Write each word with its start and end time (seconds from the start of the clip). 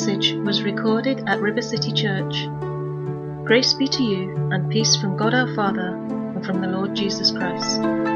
message 0.00 0.32
was 0.46 0.62
recorded 0.62 1.28
at 1.28 1.42
River 1.42 1.60
City 1.60 1.92
Church. 1.92 2.46
Grace 3.44 3.74
be 3.74 3.86
to 3.86 4.02
you 4.02 4.34
and 4.50 4.70
peace 4.70 4.96
from 4.96 5.14
God 5.14 5.34
our 5.34 5.54
Father 5.54 5.88
and 5.88 6.42
from 6.42 6.62
the 6.62 6.68
Lord 6.68 6.96
Jesus 6.96 7.30
Christ. 7.30 8.09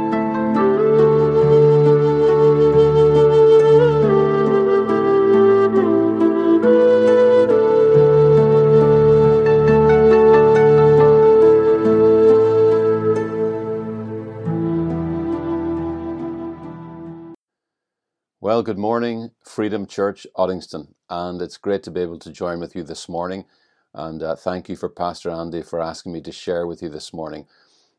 Well, 18.54 18.62
good 18.62 18.78
morning, 18.78 19.32
Freedom 19.42 19.84
Church 19.84 20.28
Uddingston, 20.36 20.94
and 21.10 21.42
it's 21.42 21.56
great 21.56 21.82
to 21.82 21.90
be 21.90 22.02
able 22.02 22.20
to 22.20 22.30
join 22.30 22.60
with 22.60 22.76
you 22.76 22.84
this 22.84 23.08
morning. 23.08 23.46
And 23.92 24.22
uh, 24.22 24.36
thank 24.36 24.68
you 24.68 24.76
for 24.76 24.88
Pastor 24.88 25.28
Andy 25.30 25.60
for 25.60 25.80
asking 25.80 26.12
me 26.12 26.20
to 26.20 26.30
share 26.30 26.64
with 26.64 26.80
you 26.80 26.88
this 26.88 27.12
morning. 27.12 27.48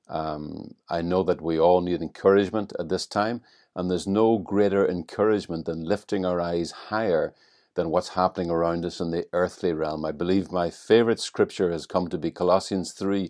Um, 0.08 0.76
I 0.90 1.02
know 1.02 1.24
that 1.24 1.42
we 1.42 1.60
all 1.60 1.82
need 1.82 2.02
encouragement 2.02 2.72
at 2.80 2.88
this 2.88 3.06
time, 3.06 3.42
and 3.76 3.92
there's 3.92 4.08
no 4.08 4.38
greater 4.38 4.88
encouragement 4.88 5.66
than 5.66 5.84
lifting 5.84 6.26
our 6.26 6.40
eyes 6.40 6.72
higher 6.72 7.34
than 7.74 7.90
what's 7.90 8.16
happening 8.16 8.50
around 8.50 8.86
us 8.86 9.02
in 9.02 9.12
the 9.12 9.28
earthly 9.34 9.74
realm. 9.74 10.06
I 10.06 10.14
believe 10.14 10.54
my 10.54 10.70
favorite 10.70 11.20
scripture 11.20 11.70
has 11.74 11.86
come 11.86 12.08
to 12.08 12.18
be 12.18 12.32
Colossians 12.32 12.94
3, 12.94 13.30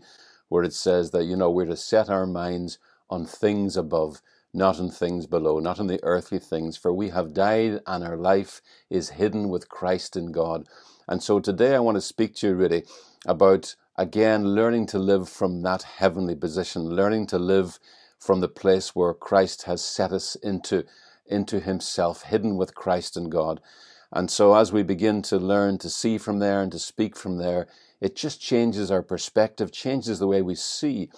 where 0.50 0.64
it 0.64 0.74
says 0.74 1.10
that, 1.10 1.24
you 1.26 1.36
know, 1.36 1.50
we're 1.50 1.66
to 1.66 1.76
set 1.76 2.08
our 2.08 2.28
minds 2.28 2.78
on 3.10 3.26
things 3.26 3.76
above 3.76 4.22
not 4.56 4.80
in 4.80 4.90
things 4.90 5.28
below, 5.28 5.60
not 5.60 5.80
in 5.80 5.88
the 5.88 6.00
earthly 6.04 6.40
things, 6.40 6.78
for 6.78 6.94
we 6.94 7.10
have 7.10 7.34
died 7.34 7.82
and 7.86 8.04
our 8.04 8.16
life 8.16 8.62
is 8.90 9.10
hidden 9.10 9.50
with 9.50 9.70
Christ 9.70 10.16
in 10.16 10.32
God. 10.32 10.66
And 11.08 11.22
so 11.22 11.40
today 11.40 11.76
I 11.76 11.80
want 11.80 11.96
to 11.96 12.02
speak 12.02 12.36
to 12.36 12.48
you 12.48 12.56
really 12.56 12.86
about, 13.26 13.76
again, 13.98 14.56
learning 14.56 14.88
to 14.88 15.00
live 15.00 15.28
from 15.28 15.62
that 15.64 15.84
heavenly 15.84 16.36
position, 16.36 16.84
learning 16.84 17.28
to 17.28 17.38
live 17.38 17.80
from 18.18 18.40
the 18.40 18.48
place 18.48 18.96
where 18.96 19.14
Christ 19.14 19.64
has 19.64 19.84
set 19.84 20.12
us 20.12 20.36
into, 20.36 20.86
into 21.28 21.60
Himself, 21.60 22.24
hidden 22.24 22.56
with 22.56 22.74
Christ 22.74 23.18
in 23.18 23.30
God. 23.30 23.60
And 24.12 24.32
so 24.32 24.56
as 24.56 24.72
we 24.72 24.84
begin 24.84 25.22
to 25.24 25.38
learn 25.38 25.78
to 25.80 25.90
see 25.90 26.18
from 26.18 26.40
there 26.40 26.62
and 26.62 26.72
to 26.72 26.80
speak 26.80 27.18
from 27.18 27.38
there, 27.38 27.68
it 28.00 28.16
just 28.16 28.40
changes 28.40 28.90
our 28.90 29.04
perspective, 29.04 29.72
changes 29.72 30.20
the 30.20 30.28
way 30.28 30.42
we 30.42 30.56
see 30.56 31.10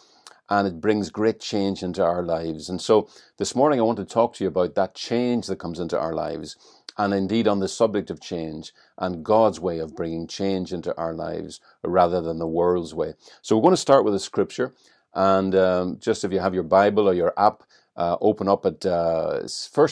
and 0.49 0.67
it 0.67 0.81
brings 0.81 1.09
great 1.09 1.39
change 1.39 1.83
into 1.83 2.03
our 2.03 2.23
lives. 2.23 2.69
And 2.69 2.81
so 2.81 3.09
this 3.37 3.55
morning 3.55 3.79
I 3.79 3.83
want 3.83 3.97
to 3.97 4.05
talk 4.05 4.33
to 4.35 4.43
you 4.43 4.47
about 4.47 4.75
that 4.75 4.95
change 4.95 5.47
that 5.47 5.59
comes 5.59 5.79
into 5.79 5.99
our 5.99 6.13
lives, 6.13 6.55
and 6.97 7.13
indeed 7.13 7.47
on 7.47 7.59
the 7.59 7.67
subject 7.67 8.09
of 8.09 8.21
change 8.21 8.73
and 8.97 9.23
God's 9.23 9.59
way 9.59 9.79
of 9.79 9.95
bringing 9.95 10.27
change 10.27 10.73
into 10.73 10.95
our 10.97 11.13
lives 11.13 11.59
rather 11.83 12.21
than 12.21 12.39
the 12.39 12.47
world's 12.47 12.93
way. 12.93 13.13
So 13.41 13.55
we're 13.55 13.63
going 13.63 13.73
to 13.73 13.77
start 13.77 14.05
with 14.05 14.15
a 14.15 14.19
scripture, 14.19 14.73
and 15.13 15.53
um, 15.55 15.97
just 15.99 16.23
if 16.23 16.31
you 16.31 16.39
have 16.39 16.53
your 16.53 16.63
Bible 16.63 17.07
or 17.07 17.13
your 17.13 17.33
app, 17.37 17.63
uh, 17.95 18.17
open 18.21 18.47
up 18.47 18.65
at 18.65 18.85
uh, 18.85 19.41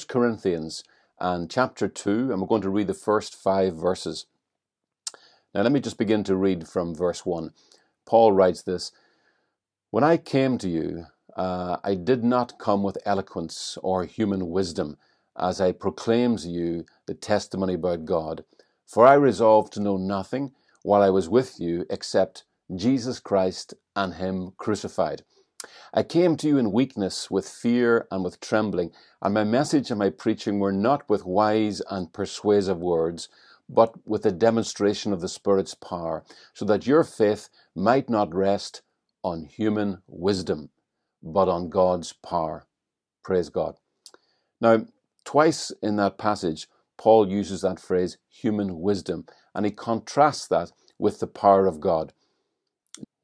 Corinthians 0.08 0.84
and 1.20 1.50
chapter 1.50 1.88
2, 1.88 2.32
and 2.32 2.40
we're 2.42 2.48
going 2.48 2.62
to 2.62 2.70
read 2.70 2.88
the 2.88 2.94
first 2.94 3.36
five 3.36 3.76
verses. 3.76 4.26
Now, 5.54 5.62
let 5.62 5.72
me 5.72 5.80
just 5.80 5.98
begin 5.98 6.24
to 6.26 6.36
read 6.36 6.68
from 6.68 6.94
verse 6.94 7.26
1. 7.26 7.52
Paul 8.06 8.34
writes 8.34 8.62
this 8.62 8.92
when 9.96 10.04
I 10.04 10.18
came 10.18 10.58
to 10.58 10.68
you, 10.68 11.06
uh, 11.38 11.78
I 11.82 11.96
did 11.96 12.22
not 12.22 12.60
come 12.60 12.84
with 12.84 12.98
eloquence 13.06 13.78
or 13.82 14.04
human 14.04 14.50
wisdom, 14.50 14.98
as 15.40 15.62
I 15.62 15.72
proclaimed 15.72 16.40
to 16.40 16.50
you 16.50 16.86
the 17.06 17.14
testimony 17.14 17.76
about 17.76 18.04
God. 18.04 18.44
For 18.86 19.08
I 19.08 19.14
resolved 19.14 19.72
to 19.72 19.80
know 19.80 19.96
nothing 19.96 20.52
while 20.84 21.02
I 21.02 21.12
was 21.12 21.30
with 21.30 21.62
you 21.62 21.86
except 21.90 22.44
Jesus 22.76 23.22
Christ 23.22 23.74
and 23.96 24.16
Him 24.16 24.52
crucified. 24.58 25.24
I 25.94 26.04
came 26.04 26.36
to 26.36 26.48
you 26.50 26.58
in 26.58 26.74
weakness, 26.74 27.32
with 27.32 27.48
fear 27.48 28.06
and 28.12 28.22
with 28.22 28.42
trembling, 28.42 28.92
and 29.22 29.34
my 29.34 29.46
message 29.46 29.92
and 29.92 30.00
my 30.00 30.10
preaching 30.10 30.60
were 30.60 30.74
not 30.74 31.08
with 31.08 31.24
wise 31.26 31.82
and 31.90 32.12
persuasive 32.12 32.80
words, 32.80 33.30
but 33.70 33.94
with 34.06 34.26
a 34.26 34.34
demonstration 34.34 35.14
of 35.14 35.22
the 35.22 35.30
Spirit's 35.30 35.74
power, 35.74 36.26
so 36.54 36.66
that 36.66 36.86
your 36.86 37.06
faith 37.06 37.48
might 37.74 38.10
not 38.10 38.36
rest 38.36 38.82
on 39.26 39.44
human 39.44 39.98
wisdom, 40.08 40.70
but 41.24 41.50
on 41.50 41.68
God's 41.68 42.14
power. 42.14 42.68
Praise 43.24 43.50
God. 43.50 43.78
Now, 44.62 44.86
twice 45.26 45.72
in 45.82 45.96
that 45.96 46.20
passage, 46.20 46.68
Paul 46.96 47.28
uses 47.28 47.62
that 47.62 47.80
phrase, 47.80 48.20
human 48.30 48.80
wisdom, 48.80 49.26
and 49.56 49.66
he 49.66 49.72
contrasts 49.72 50.48
that 50.50 50.72
with 51.00 51.20
the 51.20 51.28
power 51.28 51.66
of 51.66 51.80
God. 51.80 52.14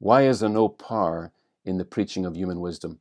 Why 0.00 0.22
is 0.22 0.40
there 0.40 0.50
no 0.50 0.68
power 0.68 1.32
in 1.64 1.78
the 1.78 1.84
preaching 1.84 2.26
of 2.26 2.34
human 2.34 2.60
wisdom? 2.60 2.98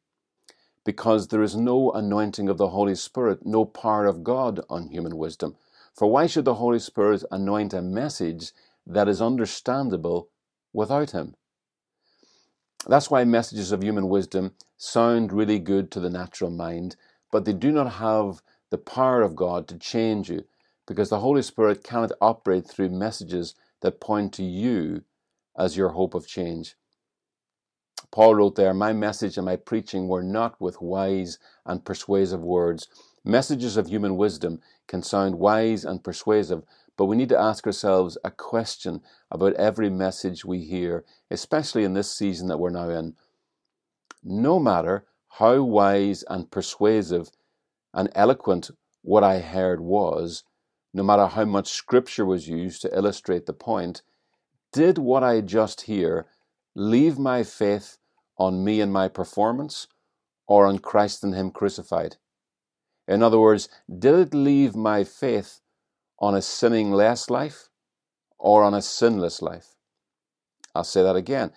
Because 0.86 1.28
there 1.28 1.42
is 1.42 1.56
no 1.56 1.92
anointing 1.92 2.50
of 2.50 2.60
the 2.60 2.70
Holy 2.70 2.94
Spirit, 2.94 3.40
no 3.48 3.66
power 3.66 4.06
of 4.06 4.24
God 4.24 4.62
on 4.70 4.90
human 4.90 5.18
wisdom. 5.18 5.56
For 5.96 6.08
why 6.08 6.28
should 6.28 6.46
the 6.46 6.56
Holy 6.56 6.80
Spirit 6.80 7.24
anoint 7.32 7.74
a 7.74 7.82
message 7.82 8.52
that 8.86 9.08
is 9.08 9.24
understandable 9.24 10.30
without 10.72 11.12
Him? 11.12 11.36
That's 12.88 13.12
why 13.12 13.24
messages 13.26 13.72
of 13.72 13.84
human 13.84 14.10
wisdom 14.10 14.54
sound 14.78 15.34
really 15.34 15.60
good 15.60 15.92
to 15.92 16.00
the 16.02 16.10
natural 16.10 16.52
mind, 16.52 16.98
but 17.32 17.46
they 17.46 17.54
do 17.54 17.72
not 17.72 17.94
have 17.94 18.42
the 18.72 18.78
power 18.80 19.22
of 19.22 19.36
God 19.36 19.68
to 19.70 19.78
change 19.80 20.30
you 20.30 20.46
because 20.88 21.10
the 21.10 21.20
Holy 21.20 21.44
Spirit 21.44 21.84
cannot 21.84 22.12
operate 22.22 22.68
through 22.68 22.90
messages 22.90 23.56
that 23.82 24.02
point 24.02 24.34
to 24.34 24.44
you 24.44 25.04
as 25.58 25.78
your 25.78 25.90
hope 25.90 26.14
of 26.16 26.28
change. 26.28 26.76
Paul 28.12 28.36
wrote 28.36 28.56
there, 28.56 28.74
My 28.74 28.94
message 28.94 29.38
and 29.38 29.46
my 29.46 29.58
preaching 29.58 30.08
were 30.08 30.24
not 30.24 30.60
with 30.62 30.82
wise 30.82 31.40
and 31.66 31.86
persuasive 31.86 32.42
words. 32.42 32.88
Messages 33.26 33.78
of 33.78 33.88
human 33.88 34.18
wisdom 34.18 34.62
can 34.88 35.04
sound 35.04 35.36
wise 35.36 35.86
and 35.86 36.04
persuasive, 36.04 36.64
but 36.98 37.06
we 37.06 37.16
need 37.16 37.30
to 37.30 37.40
ask 37.40 37.66
ourselves 37.66 38.18
a 38.24 38.32
question 38.32 39.02
about 39.30 39.54
every 39.54 39.90
message 39.90 40.46
we 40.46 40.60
hear, 40.60 41.06
especially 41.30 41.84
in 41.84 41.94
this 41.94 42.12
season 42.12 42.48
that 42.48 42.60
we're 42.60 42.70
now 42.70 42.90
in. 42.90 43.16
No 44.24 44.60
matter 44.60 45.06
how 45.30 45.64
wise 45.64 46.24
and 46.30 46.52
persuasive 46.52 47.32
and 47.94 48.10
eloquent 48.14 48.70
what 49.02 49.24
I 49.24 49.40
heard 49.40 49.80
was, 49.80 50.44
no 50.94 51.04
matter 51.04 51.28
how 51.28 51.46
much 51.46 51.72
scripture 51.72 52.26
was 52.26 52.48
used 52.48 52.82
to 52.82 52.96
illustrate 52.96 53.46
the 53.46 53.54
point, 53.54 54.02
did 54.74 54.98
what 54.98 55.24
I 55.24 55.42
just 55.42 55.82
hear 55.82 56.28
leave 56.76 57.18
my 57.18 57.44
faith 57.44 57.98
on 58.38 58.64
me 58.64 58.82
and 58.82 58.92
my 58.92 59.08
performance 59.08 59.88
or 60.48 60.66
on 60.66 60.80
Christ 60.80 61.24
and 61.24 61.34
Him 61.34 61.52
crucified? 61.52 62.18
In 63.08 63.24
other 63.24 63.40
words, 63.40 63.70
did 63.90 64.16
it 64.16 64.34
leave 64.34 64.76
my 64.76 65.04
faith 65.04 65.61
on 66.22 66.36
a 66.36 66.44
sinning 66.44 66.94
less 66.94 67.30
life 67.30 67.70
or 68.40 68.64
on 68.64 68.74
a 68.76 68.82
sinless 68.82 69.42
life? 69.42 69.76
I'll 70.76 70.86
say 70.86 71.04
that 71.04 71.18
again. 71.18 71.52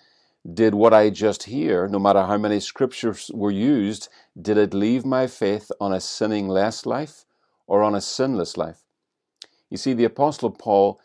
Did 0.53 0.75
what 0.75 0.93
I 0.93 1.09
just 1.09 1.43
hear, 1.43 1.87
no 1.87 1.99
matter 1.99 2.23
how 2.23 2.37
many 2.37 2.59
scriptures 2.59 3.31
were 3.33 3.51
used, 3.51 4.09
did 4.39 4.57
it 4.57 4.73
leave 4.73 5.05
my 5.05 5.27
faith 5.27 5.71
on 5.81 5.93
a 5.93 6.01
sinning 6.01 6.49
less 6.49 6.85
life 6.85 7.25
or 7.67 7.83
on 7.83 7.95
a 7.95 8.01
sinless 8.01 8.57
life? 8.57 8.83
You 9.69 9.77
see, 9.77 9.93
the 9.93 10.05
Apostle 10.05 10.51
Paul 10.51 11.01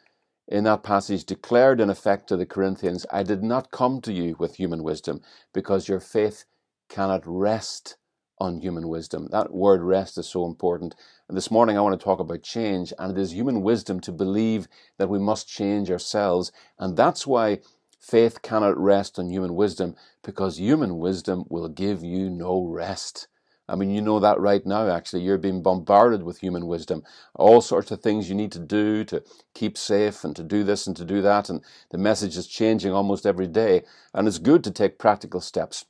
in 0.49 0.65
that 0.65 0.83
passage 0.83 1.25
declared 1.25 1.81
in 1.81 1.91
effect 1.91 2.29
to 2.29 2.37
the 2.37 2.47
Corinthians, 2.47 3.07
I 3.13 3.23
did 3.23 3.43
not 3.43 3.71
come 3.71 4.01
to 4.03 4.13
you 4.13 4.37
with 4.39 4.57
human 4.57 4.83
wisdom 4.83 5.23
because 5.55 5.89
your 5.89 6.01
faith 6.01 6.45
cannot 6.89 7.23
rest 7.27 7.97
on 8.41 8.61
human 8.61 8.89
wisdom. 8.89 9.29
That 9.31 9.53
word 9.53 9.83
rest 9.83 10.19
is 10.19 10.27
so 10.27 10.47
important. 10.47 10.95
And 11.29 11.37
this 11.37 11.51
morning 11.51 11.77
I 11.77 11.83
want 11.83 11.99
to 11.99 12.05
talk 12.05 12.19
about 12.19 12.43
change, 12.43 12.93
and 12.99 13.17
it 13.17 13.21
is 13.21 13.35
human 13.35 13.63
wisdom 13.63 14.01
to 14.01 14.13
believe 14.13 14.67
that 14.99 15.11
we 15.11 15.19
must 15.19 15.49
change 15.49 15.91
ourselves. 15.91 16.51
And 16.79 16.97
that's 16.97 17.27
why 17.27 17.61
faith 18.01 18.43
cannot 18.43 18.79
rest 18.79 19.19
on 19.19 19.29
human 19.29 19.55
wisdom, 19.55 19.95
because 20.25 20.59
human 20.59 20.99
wisdom 20.99 21.45
will 21.49 21.69
give 21.69 22.03
you 22.03 22.31
no 22.31 22.65
rest. 22.65 23.29
I 23.69 23.77
mean, 23.77 23.91
you 23.91 24.03
know 24.03 24.19
that 24.19 24.41
right 24.41 24.67
now, 24.67 24.91
actually. 24.91 25.23
You're 25.23 25.39
being 25.39 25.63
bombarded 25.63 26.25
with 26.25 26.41
human 26.41 26.67
wisdom. 26.67 27.05
All 27.37 27.61
sorts 27.61 27.93
of 27.93 28.01
things 28.01 28.29
you 28.29 28.35
need 28.35 28.51
to 28.53 28.59
do 28.59 29.05
to 29.05 29.23
keep 29.55 29.79
safe 29.79 30.25
and 30.25 30.35
to 30.35 30.43
do 30.43 30.65
this 30.65 30.89
and 30.89 30.97
to 30.97 31.05
do 31.05 31.23
that. 31.23 31.49
And 31.49 31.63
the 31.91 31.99
message 31.99 32.37
is 32.37 32.49
changing 32.49 32.93
almost 32.93 33.25
every 33.25 33.47
day. 33.47 33.85
And 34.13 34.27
it's 34.27 34.39
good 34.39 34.65
to 34.65 34.73
take 34.73 34.99
practical 34.99 35.41
steps. 35.41 35.85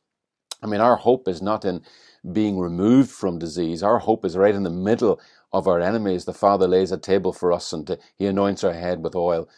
I 0.62 0.67
mean, 0.67 0.82
our 0.82 0.97
hope 0.97 1.26
is 1.26 1.41
not 1.41 1.64
in 1.64 1.81
being 2.32 2.58
removed 2.58 3.11
from 3.11 3.38
disease. 3.38 3.82
Our 3.82 3.99
hope 3.99 4.25
is 4.25 4.37
right 4.37 4.55
in 4.55 4.62
the 4.62 4.70
middle 4.70 5.20
of 5.52 5.67
our 5.67 5.81
enemies. 5.81 6.25
The 6.25 6.34
Father 6.34 6.69
lays 6.69 6.93
a 6.93 6.99
table 6.99 7.32
for 7.32 7.52
us 7.52 7.72
and 7.72 7.99
He 8.17 8.26
anoints 8.26 8.64
our 8.64 8.72
head 8.72 9.02
with 9.02 9.14
oil. 9.14 9.49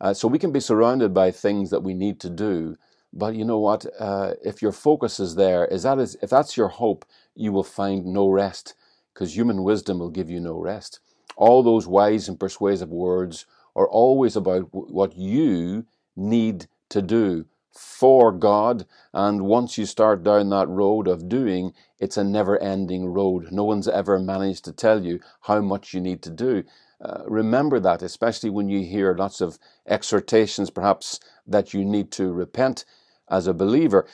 Uh, 0.00 0.14
so 0.14 0.28
we 0.28 0.38
can 0.38 0.52
be 0.52 0.60
surrounded 0.60 1.12
by 1.12 1.30
things 1.30 1.70
that 1.70 1.82
we 1.82 1.94
need 1.94 2.20
to 2.20 2.30
do. 2.30 2.76
But 3.12 3.34
you 3.34 3.44
know 3.44 3.58
what? 3.58 3.86
Uh, 3.98 4.34
if 4.44 4.62
your 4.62 4.72
focus 4.72 5.18
is 5.18 5.34
there, 5.34 5.64
is 5.64 5.82
that 5.82 5.98
is 5.98 6.16
if 6.22 6.30
that's 6.30 6.56
your 6.56 6.68
hope, 6.68 7.04
you 7.34 7.52
will 7.52 7.64
find 7.64 8.04
no 8.04 8.28
rest, 8.28 8.74
because 9.12 9.34
human 9.34 9.64
wisdom 9.64 9.98
will 9.98 10.10
give 10.10 10.28
you 10.28 10.40
no 10.40 10.58
rest. 10.58 11.00
All 11.36 11.62
those 11.62 11.86
wise 11.86 12.28
and 12.28 12.38
persuasive 12.38 12.90
words, 12.90 13.46
are 13.78 13.88
always 13.88 14.34
about 14.36 14.68
what 14.72 15.16
you 15.16 15.86
need 16.16 16.66
to 16.90 17.00
do 17.00 17.46
for 17.78 18.32
God. 18.32 18.86
And 19.14 19.42
once 19.42 19.78
you 19.78 19.86
start 19.86 20.24
down 20.24 20.50
that 20.50 20.68
road 20.68 21.06
of 21.06 21.28
doing, 21.28 21.72
it's 22.00 22.16
a 22.16 22.24
never 22.24 22.58
ending 22.58 23.06
road. 23.06 23.52
No 23.52 23.64
one's 23.64 23.88
ever 23.88 24.18
managed 24.18 24.64
to 24.64 24.72
tell 24.72 25.04
you 25.04 25.20
how 25.42 25.60
much 25.60 25.94
you 25.94 26.00
need 26.00 26.22
to 26.22 26.30
do. 26.30 26.64
Uh, 27.00 27.22
remember 27.26 27.78
that, 27.78 28.02
especially 28.02 28.50
when 28.50 28.68
you 28.68 28.84
hear 28.84 29.14
lots 29.14 29.40
of 29.40 29.58
exhortations, 29.86 30.70
perhaps 30.70 31.20
that 31.46 31.72
you 31.72 31.84
need 31.84 32.10
to 32.12 32.32
repent 32.32 32.84
as 33.30 33.46
a 33.46 33.54
believer. 33.54 34.06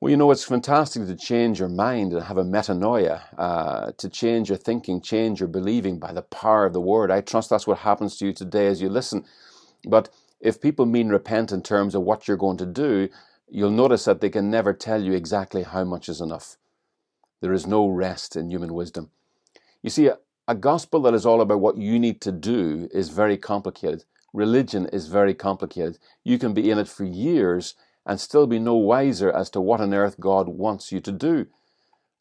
Well, 0.00 0.10
you 0.10 0.16
know, 0.16 0.32
it's 0.32 0.42
fantastic 0.44 1.06
to 1.06 1.14
change 1.14 1.60
your 1.60 1.68
mind 1.68 2.12
and 2.12 2.24
have 2.24 2.38
a 2.38 2.44
metanoia, 2.44 3.22
uh, 3.38 3.92
to 3.98 4.08
change 4.08 4.48
your 4.48 4.58
thinking, 4.58 5.00
change 5.00 5.38
your 5.38 5.48
believing 5.48 6.00
by 6.00 6.12
the 6.12 6.22
power 6.22 6.66
of 6.66 6.72
the 6.72 6.80
word. 6.80 7.12
I 7.12 7.20
trust 7.20 7.50
that's 7.50 7.68
what 7.68 7.78
happens 7.78 8.16
to 8.16 8.26
you 8.26 8.32
today 8.32 8.66
as 8.66 8.82
you 8.82 8.88
listen. 8.88 9.24
But 9.86 10.10
if 10.42 10.60
people 10.60 10.86
mean 10.86 11.08
repent 11.08 11.52
in 11.52 11.62
terms 11.62 11.94
of 11.94 12.02
what 12.02 12.28
you're 12.28 12.36
going 12.36 12.58
to 12.58 12.66
do, 12.66 13.08
you'll 13.48 13.70
notice 13.70 14.04
that 14.04 14.20
they 14.20 14.28
can 14.28 14.50
never 14.50 14.74
tell 14.74 15.02
you 15.02 15.14
exactly 15.14 15.62
how 15.62 15.84
much 15.84 16.08
is 16.08 16.20
enough. 16.20 16.56
There 17.40 17.52
is 17.52 17.66
no 17.66 17.88
rest 17.88 18.36
in 18.36 18.50
human 18.50 18.74
wisdom. 18.74 19.10
You 19.82 19.90
see, 19.90 20.08
a, 20.08 20.18
a 20.48 20.54
gospel 20.56 21.00
that 21.02 21.14
is 21.14 21.24
all 21.24 21.40
about 21.40 21.60
what 21.60 21.78
you 21.78 21.98
need 21.98 22.20
to 22.22 22.32
do 22.32 22.88
is 22.92 23.08
very 23.10 23.38
complicated. 23.38 24.04
Religion 24.32 24.86
is 24.92 25.06
very 25.08 25.34
complicated. 25.34 25.98
You 26.24 26.38
can 26.38 26.54
be 26.54 26.70
in 26.70 26.78
it 26.78 26.88
for 26.88 27.04
years 27.04 27.74
and 28.04 28.20
still 28.20 28.46
be 28.48 28.58
no 28.58 28.74
wiser 28.74 29.30
as 29.30 29.48
to 29.50 29.60
what 29.60 29.80
on 29.80 29.94
earth 29.94 30.18
God 30.18 30.48
wants 30.48 30.90
you 30.90 31.00
to 31.00 31.12
do. 31.12 31.46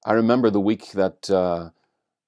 I 0.06 0.14
remember 0.14 0.50
the 0.50 0.60
week 0.60 0.92
that 0.92 1.30
uh, 1.30 1.70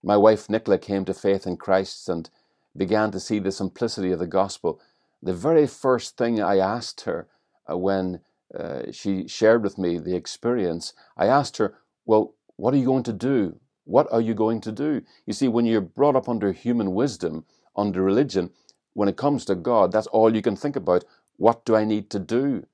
my 0.03 0.17
wife 0.17 0.49
Nicola 0.49 0.77
came 0.77 1.05
to 1.05 1.13
faith 1.13 1.45
in 1.45 1.57
Christ 1.57 2.09
and 2.09 2.29
began 2.75 3.11
to 3.11 3.19
see 3.19 3.39
the 3.39 3.51
simplicity 3.51 4.11
of 4.11 4.19
the 4.19 4.27
gospel. 4.27 4.79
The 5.23 5.33
very 5.33 5.67
first 5.67 6.17
thing 6.17 6.41
I 6.41 6.57
asked 6.57 7.01
her 7.01 7.27
uh, 7.71 7.77
when 7.77 8.19
uh, 8.57 8.91
she 8.91 9.27
shared 9.27 9.63
with 9.63 9.77
me 9.77 9.97
the 9.97 10.15
experience, 10.15 10.93
I 11.17 11.27
asked 11.27 11.57
her, 11.57 11.75
Well, 12.05 12.35
what 12.57 12.73
are 12.73 12.77
you 12.77 12.85
going 12.85 13.03
to 13.03 13.13
do? 13.13 13.57
What 13.85 14.11
are 14.11 14.21
you 14.21 14.33
going 14.33 14.61
to 14.61 14.71
do? 14.73 15.01
You 15.25 15.33
see, 15.33 15.47
when 15.47 15.65
you're 15.65 15.81
brought 15.81 16.17
up 16.17 16.27
under 16.27 16.51
human 16.51 16.93
wisdom, 16.93 17.45
under 17.75 18.03
religion, 18.03 18.51
when 18.95 19.09
it 19.09 19.17
comes 19.17 19.45
to 19.45 19.55
God, 19.55 19.93
that's 19.93 20.07
all 20.07 20.35
you 20.35 20.41
can 20.41 20.57
think 20.57 20.75
about. 20.75 21.05
What 21.37 21.65
do 21.65 21.75
I 21.75 21.85
need 21.85 22.09
to 22.11 22.19
do? 22.19 22.65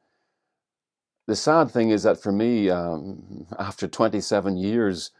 The 1.27 1.35
sad 1.35 1.69
thing 1.71 1.91
is 1.91 2.03
that 2.03 2.21
for 2.21 2.31
me, 2.31 2.71
um, 2.71 3.45
after 3.59 3.87
27 3.87 4.57
years 4.57 5.11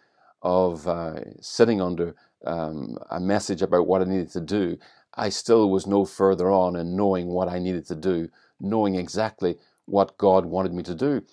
of 0.41 0.87
uh, 0.87 1.19
sitting 1.41 1.81
under 1.81 2.15
um, 2.45 2.97
a 3.11 3.19
message 3.19 3.61
about 3.61 3.87
what 3.87 4.01
I 4.01 4.05
needed 4.05 4.31
to 4.31 4.41
do, 4.41 4.77
I 5.15 5.29
still 5.29 5.69
was 5.69 5.87
no 5.87 6.05
further 6.05 6.51
on 6.51 6.75
in 6.75 6.95
knowing 6.95 7.27
what 7.27 7.49
I 7.49 7.59
needed 7.59 7.85
to 7.87 7.95
do, 7.95 8.29
knowing 8.59 8.95
exactly 8.95 9.57
what 9.85 10.17
God 10.17 10.45
wanted 10.45 10.73
me 10.73 10.83
to 10.83 10.95
do. 10.95 11.23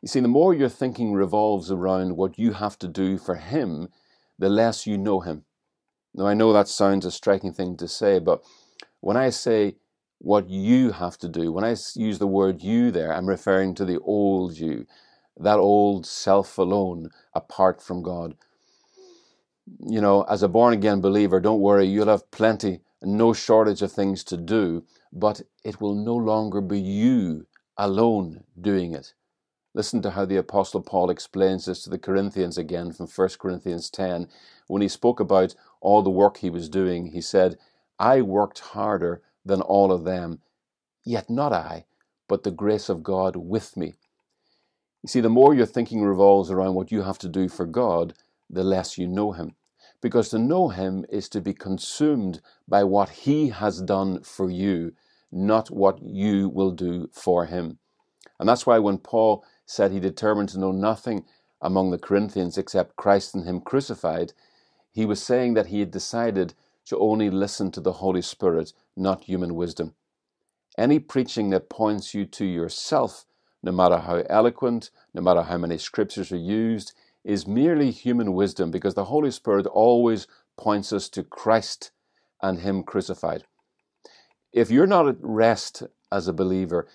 You 0.00 0.08
see, 0.08 0.20
the 0.20 0.28
more 0.28 0.52
your 0.52 0.68
thinking 0.68 1.12
revolves 1.12 1.70
around 1.70 2.16
what 2.16 2.38
you 2.38 2.52
have 2.52 2.78
to 2.80 2.88
do 2.88 3.18
for 3.18 3.36
Him, 3.36 3.88
the 4.38 4.48
less 4.48 4.86
you 4.86 4.98
know 4.98 5.20
Him. 5.20 5.44
Now, 6.14 6.26
I 6.26 6.34
know 6.34 6.52
that 6.52 6.68
sounds 6.68 7.06
a 7.06 7.10
striking 7.10 7.52
thing 7.52 7.76
to 7.76 7.88
say, 7.88 8.18
but 8.18 8.42
when 9.00 9.16
I 9.16 9.30
say 9.30 9.76
what 10.22 10.48
you 10.48 10.92
have 10.92 11.18
to 11.18 11.28
do. 11.28 11.52
When 11.52 11.64
I 11.64 11.74
use 11.96 12.18
the 12.18 12.26
word 12.28 12.62
you 12.62 12.92
there, 12.92 13.12
I'm 13.12 13.28
referring 13.28 13.74
to 13.74 13.84
the 13.84 13.98
old 14.00 14.56
you, 14.56 14.86
that 15.36 15.58
old 15.58 16.06
self 16.06 16.58
alone, 16.58 17.10
apart 17.34 17.82
from 17.82 18.02
God. 18.02 18.36
You 19.80 20.00
know, 20.00 20.22
as 20.22 20.42
a 20.42 20.48
born 20.48 20.74
again 20.74 21.00
believer, 21.00 21.40
don't 21.40 21.60
worry, 21.60 21.86
you'll 21.86 22.06
have 22.06 22.30
plenty, 22.30 22.80
no 23.02 23.32
shortage 23.32 23.82
of 23.82 23.92
things 23.92 24.24
to 24.24 24.36
do, 24.36 24.84
but 25.12 25.42
it 25.64 25.80
will 25.80 25.94
no 25.94 26.14
longer 26.14 26.60
be 26.60 26.80
you 26.80 27.46
alone 27.76 28.44
doing 28.60 28.94
it. 28.94 29.14
Listen 29.74 30.02
to 30.02 30.10
how 30.10 30.24
the 30.26 30.36
Apostle 30.36 30.82
Paul 30.82 31.08
explains 31.08 31.64
this 31.64 31.82
to 31.84 31.90
the 31.90 31.98
Corinthians 31.98 32.58
again 32.58 32.92
from 32.92 33.06
1 33.06 33.28
Corinthians 33.38 33.88
10. 33.88 34.28
When 34.66 34.82
he 34.82 34.88
spoke 34.88 35.18
about 35.18 35.54
all 35.80 36.02
the 36.02 36.10
work 36.10 36.36
he 36.36 36.50
was 36.50 36.68
doing, 36.68 37.06
he 37.06 37.22
said, 37.22 37.58
I 37.98 38.20
worked 38.20 38.58
harder 38.58 39.22
than 39.44 39.62
all 39.62 39.90
of 39.90 40.04
them. 40.04 40.40
Yet 41.04 41.30
not 41.30 41.52
I, 41.52 41.86
but 42.28 42.42
the 42.42 42.50
grace 42.50 42.88
of 42.88 43.02
God 43.02 43.34
with 43.36 43.76
me. 43.76 43.94
You 45.02 45.08
see, 45.08 45.20
the 45.20 45.28
more 45.28 45.54
your 45.54 45.66
thinking 45.66 46.02
revolves 46.02 46.50
around 46.50 46.74
what 46.74 46.92
you 46.92 47.02
have 47.02 47.18
to 47.18 47.28
do 47.28 47.48
for 47.48 47.66
God, 47.66 48.14
the 48.48 48.62
less 48.62 48.98
you 48.98 49.08
know 49.08 49.32
Him. 49.32 49.56
Because 50.02 50.28
to 50.30 50.38
know 50.38 50.68
Him 50.68 51.06
is 51.08 51.28
to 51.30 51.40
be 51.40 51.54
consumed 51.54 52.42
by 52.68 52.84
what 52.84 53.08
He 53.08 53.48
has 53.48 53.80
done 53.80 54.22
for 54.22 54.50
you, 54.50 54.92
not 55.30 55.70
what 55.70 56.02
you 56.02 56.50
will 56.50 56.72
do 56.72 57.08
for 57.12 57.46
Him. 57.46 57.78
And 58.38 58.48
that's 58.48 58.66
why 58.66 58.78
when 58.80 58.98
Paul 58.98 59.44
said 59.64 59.92
he 59.92 60.00
determined 60.00 60.48
to 60.50 60.58
know 60.58 60.72
nothing 60.72 61.24
among 61.60 61.90
the 61.90 61.98
Corinthians 61.98 62.58
except 62.58 62.96
Christ 62.96 63.34
and 63.34 63.44
Him 63.46 63.60
crucified, 63.60 64.32
he 64.90 65.06
was 65.06 65.22
saying 65.22 65.54
that 65.54 65.68
he 65.68 65.80
had 65.80 65.90
decided 65.90 66.54
to 66.86 66.98
only 66.98 67.30
listen 67.30 67.70
to 67.70 67.80
the 67.80 67.92
Holy 67.92 68.20
Spirit, 68.20 68.72
not 68.96 69.24
human 69.24 69.54
wisdom. 69.54 69.94
Any 70.76 70.98
preaching 70.98 71.50
that 71.50 71.70
points 71.70 72.14
you 72.14 72.24
to 72.26 72.44
yourself, 72.44 73.24
no 73.62 73.72
matter 73.72 73.98
how 73.98 74.22
eloquent, 74.28 74.90
no 75.14 75.22
matter 75.22 75.42
how 75.42 75.58
many 75.58 75.78
scriptures 75.78 76.32
are 76.32 76.36
used, 76.36 76.92
is 77.24 77.46
merely 77.46 77.90
human 77.90 78.34
wisdom 78.34 78.70
because 78.70 78.94
the 78.94 79.06
Holy 79.06 79.30
Spirit 79.30 79.66
always 79.66 80.26
points 80.56 80.92
us 80.92 81.08
to 81.10 81.22
Christ 81.22 81.92
and 82.42 82.60
Him 82.60 82.82
crucified. 82.82 83.44
If 84.52 84.70
you're 84.70 84.86
not 84.86 85.08
at 85.08 85.16
rest 85.20 85.84
as 86.10 86.28
a 86.28 86.32
believer, 86.32 86.88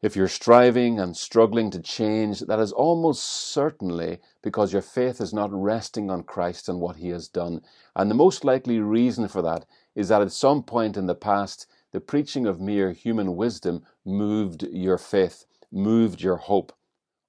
if 0.00 0.14
you're 0.14 0.28
striving 0.28 1.00
and 1.00 1.16
struggling 1.16 1.70
to 1.70 1.80
change, 1.80 2.40
that 2.40 2.60
is 2.60 2.72
almost 2.72 3.24
certainly 3.24 4.18
because 4.42 4.72
your 4.72 4.82
faith 4.82 5.20
is 5.20 5.32
not 5.32 5.50
resting 5.52 6.08
on 6.08 6.22
Christ 6.22 6.68
and 6.68 6.80
what 6.80 6.96
He 6.96 7.08
has 7.08 7.28
done. 7.28 7.62
And 7.96 8.10
the 8.10 8.14
most 8.14 8.44
likely 8.44 8.78
reason 8.78 9.26
for 9.28 9.42
that 9.42 9.66
is 9.96 10.08
that 10.08 10.22
at 10.22 10.32
some 10.32 10.62
point 10.62 10.96
in 10.96 11.06
the 11.06 11.16
past, 11.16 11.66
the 11.92 12.00
preaching 12.00 12.46
of 12.46 12.60
mere 12.60 12.92
human 12.92 13.34
wisdom 13.34 13.82
moved 14.04 14.62
your 14.62 14.98
faith, 14.98 15.46
moved 15.72 16.20
your 16.20 16.36
hope 16.36 16.72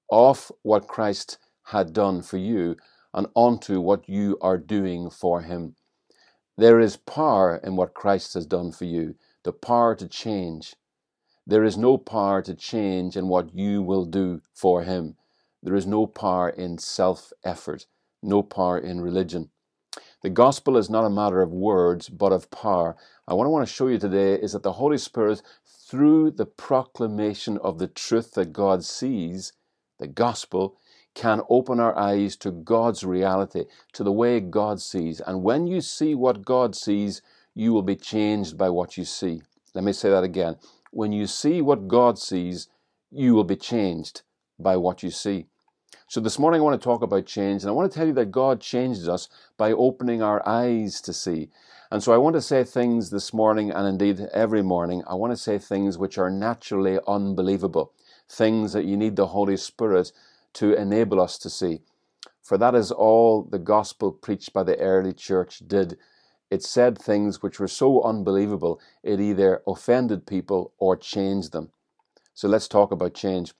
off 0.09 0.51
what 0.61 0.87
Christ 0.87 1.37
had 1.69 1.93
done 1.93 2.21
for 2.21 2.37
you 2.37 2.77
and 3.13 3.27
onto 3.35 3.81
what 3.81 4.09
you 4.09 4.37
are 4.41 4.57
doing 4.57 5.09
for 5.09 5.41
Him. 5.41 5.75
There 6.57 6.79
is 6.79 6.97
power 6.97 7.57
in 7.63 7.75
what 7.75 7.93
Christ 7.95 8.35
has 8.35 8.45
done 8.45 8.71
for 8.71 8.85
you, 8.85 9.15
the 9.43 9.53
power 9.53 9.95
to 9.95 10.07
change 10.07 10.75
there 11.47 11.63
is 11.63 11.77
no 11.77 11.97
power 11.97 12.41
to 12.43 12.53
change 12.55 13.17
in 13.17 13.27
what 13.27 13.55
you 13.55 13.81
will 13.81 14.05
do 14.05 14.41
for 14.53 14.83
Him. 14.83 15.17
There 15.63 15.75
is 15.75 15.87
no 15.87 16.07
power 16.07 16.49
in 16.49 16.77
self 16.77 17.33
effort, 17.43 17.87
no 18.21 18.43
power 18.43 18.77
in 18.77 19.01
religion. 19.01 19.49
The 20.21 20.29
gospel 20.29 20.77
is 20.77 20.89
not 20.89 21.05
a 21.05 21.09
matter 21.09 21.41
of 21.41 21.51
words, 21.51 22.09
but 22.09 22.31
of 22.31 22.51
power. 22.51 22.95
And 23.27 23.37
what 23.37 23.45
I 23.45 23.49
want 23.49 23.67
to 23.67 23.73
show 23.73 23.87
you 23.87 23.97
today 23.97 24.35
is 24.35 24.53
that 24.53 24.63
the 24.63 24.73
Holy 24.73 24.97
Spirit, 24.97 25.41
through 25.65 26.31
the 26.31 26.45
proclamation 26.45 27.57
of 27.59 27.79
the 27.79 27.87
truth 27.87 28.33
that 28.33 28.53
God 28.53 28.85
sees, 28.85 29.53
the 29.99 30.07
gospel, 30.07 30.77
can 31.19 31.41
open 31.49 31.81
our 31.81 31.97
eyes 31.97 32.37
to 32.37 32.49
God's 32.49 33.03
reality, 33.03 33.65
to 33.91 34.05
the 34.05 34.11
way 34.11 34.39
God 34.39 34.79
sees. 34.79 35.19
And 35.19 35.43
when 35.43 35.67
you 35.67 35.81
see 35.81 36.15
what 36.15 36.45
God 36.45 36.77
sees, 36.77 37.21
you 37.53 37.73
will 37.73 37.83
be 37.83 37.97
changed 37.97 38.57
by 38.57 38.69
what 38.69 38.95
you 38.95 39.03
see. 39.03 39.41
Let 39.73 39.83
me 39.83 39.91
say 39.91 40.09
that 40.09 40.23
again 40.23 40.55
when 40.91 41.11
you 41.11 41.27
see 41.27 41.61
what 41.61 41.89
God 41.89 42.17
sees, 42.17 42.69
you 43.11 43.33
will 43.33 43.43
be 43.43 43.57
changed 43.57 44.21
by 44.57 44.77
what 44.77 45.03
you 45.03 45.11
see. 45.11 45.47
So 46.07 46.21
this 46.21 46.39
morning 46.39 46.61
I 46.61 46.63
want 46.63 46.79
to 46.79 46.83
talk 46.83 47.01
about 47.01 47.25
change, 47.25 47.63
and 47.63 47.69
I 47.69 47.73
want 47.73 47.91
to 47.91 47.97
tell 47.97 48.07
you 48.07 48.13
that 48.13 48.31
God 48.31 48.61
changes 48.61 49.09
us 49.09 49.27
by 49.57 49.73
opening 49.73 50.21
our 50.21 50.41
eyes 50.47 51.01
to 51.01 51.11
see. 51.11 51.49
And 51.91 52.01
so 52.01 52.13
I 52.13 52.17
want 52.17 52.37
to 52.37 52.41
say 52.41 52.63
things 52.63 53.09
this 53.09 53.33
morning, 53.33 53.71
and 53.71 53.85
indeed 53.85 54.25
every 54.33 54.63
morning, 54.63 55.03
I 55.05 55.15
want 55.15 55.33
to 55.33 55.37
say 55.37 55.57
things 55.57 55.97
which 55.97 56.17
are 56.17 56.31
naturally 56.31 56.97
unbelievable, 57.07 57.91
things 58.29 58.71
that 58.71 58.85
you 58.85 58.95
need 58.95 59.17
the 59.17 59.27
Holy 59.27 59.57
Spirit 59.57 60.13
to 60.53 60.73
enable 60.73 61.21
us 61.21 61.37
to 61.39 61.49
see. 61.49 61.81
For 62.41 62.57
that 62.57 62.75
is 62.75 62.91
all 62.91 63.43
the 63.43 63.59
gospel 63.59 64.11
preached 64.11 64.53
by 64.53 64.63
the 64.63 64.77
early 64.79 65.13
church 65.13 65.59
did 65.67 65.97
it 66.49 66.63
said 66.63 66.97
things 66.97 67.41
which 67.43 67.59
were 67.59 67.67
so 67.67 68.01
unbelievable, 68.01 68.81
it 69.03 69.19
either 69.19 69.61
offended 69.67 70.25
people 70.25 70.73
or 70.79 70.97
changed 70.97 71.51
them. 71.51 71.71
So 72.33 72.47
let's 72.47 72.67
talk 72.67 72.91
about 72.91 73.13
change. 73.13 73.53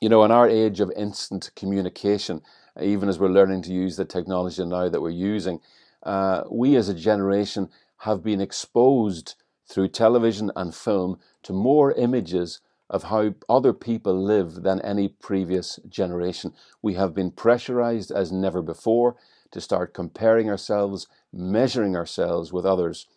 You 0.00 0.08
know, 0.08 0.24
in 0.24 0.30
our 0.30 0.48
age 0.48 0.80
of 0.80 0.90
instant 0.96 1.50
communication, 1.54 2.42
even 2.80 3.08
as 3.08 3.18
we're 3.18 3.28
learning 3.28 3.62
to 3.62 3.72
use 3.72 3.96
the 3.96 4.04
technology 4.04 4.64
now 4.64 4.88
that 4.88 5.00
we're 5.00 5.10
using, 5.10 5.60
uh, 6.02 6.42
we 6.50 6.74
as 6.74 6.88
a 6.88 6.94
generation 6.94 7.68
have 7.98 8.22
been 8.22 8.40
exposed 8.40 9.36
through 9.68 9.88
television 9.88 10.50
and 10.56 10.74
film 10.74 11.20
to 11.44 11.52
more 11.52 11.92
images 11.92 12.60
of 12.92 13.04
how 13.04 13.34
other 13.48 13.72
people 13.72 14.14
live 14.14 14.62
than 14.62 14.80
any 14.82 15.08
previous 15.08 15.80
generation. 15.88 16.54
We 16.82 16.94
have 16.94 17.14
been 17.14 17.32
pressurized 17.32 18.12
as 18.12 18.30
never 18.30 18.62
before 18.62 19.16
to 19.52 19.60
start 19.62 19.94
comparing 19.94 20.50
ourselves, 20.50 21.08
measuring 21.32 21.96
ourselves 21.96 22.52
with 22.52 22.66
others. 22.66 23.08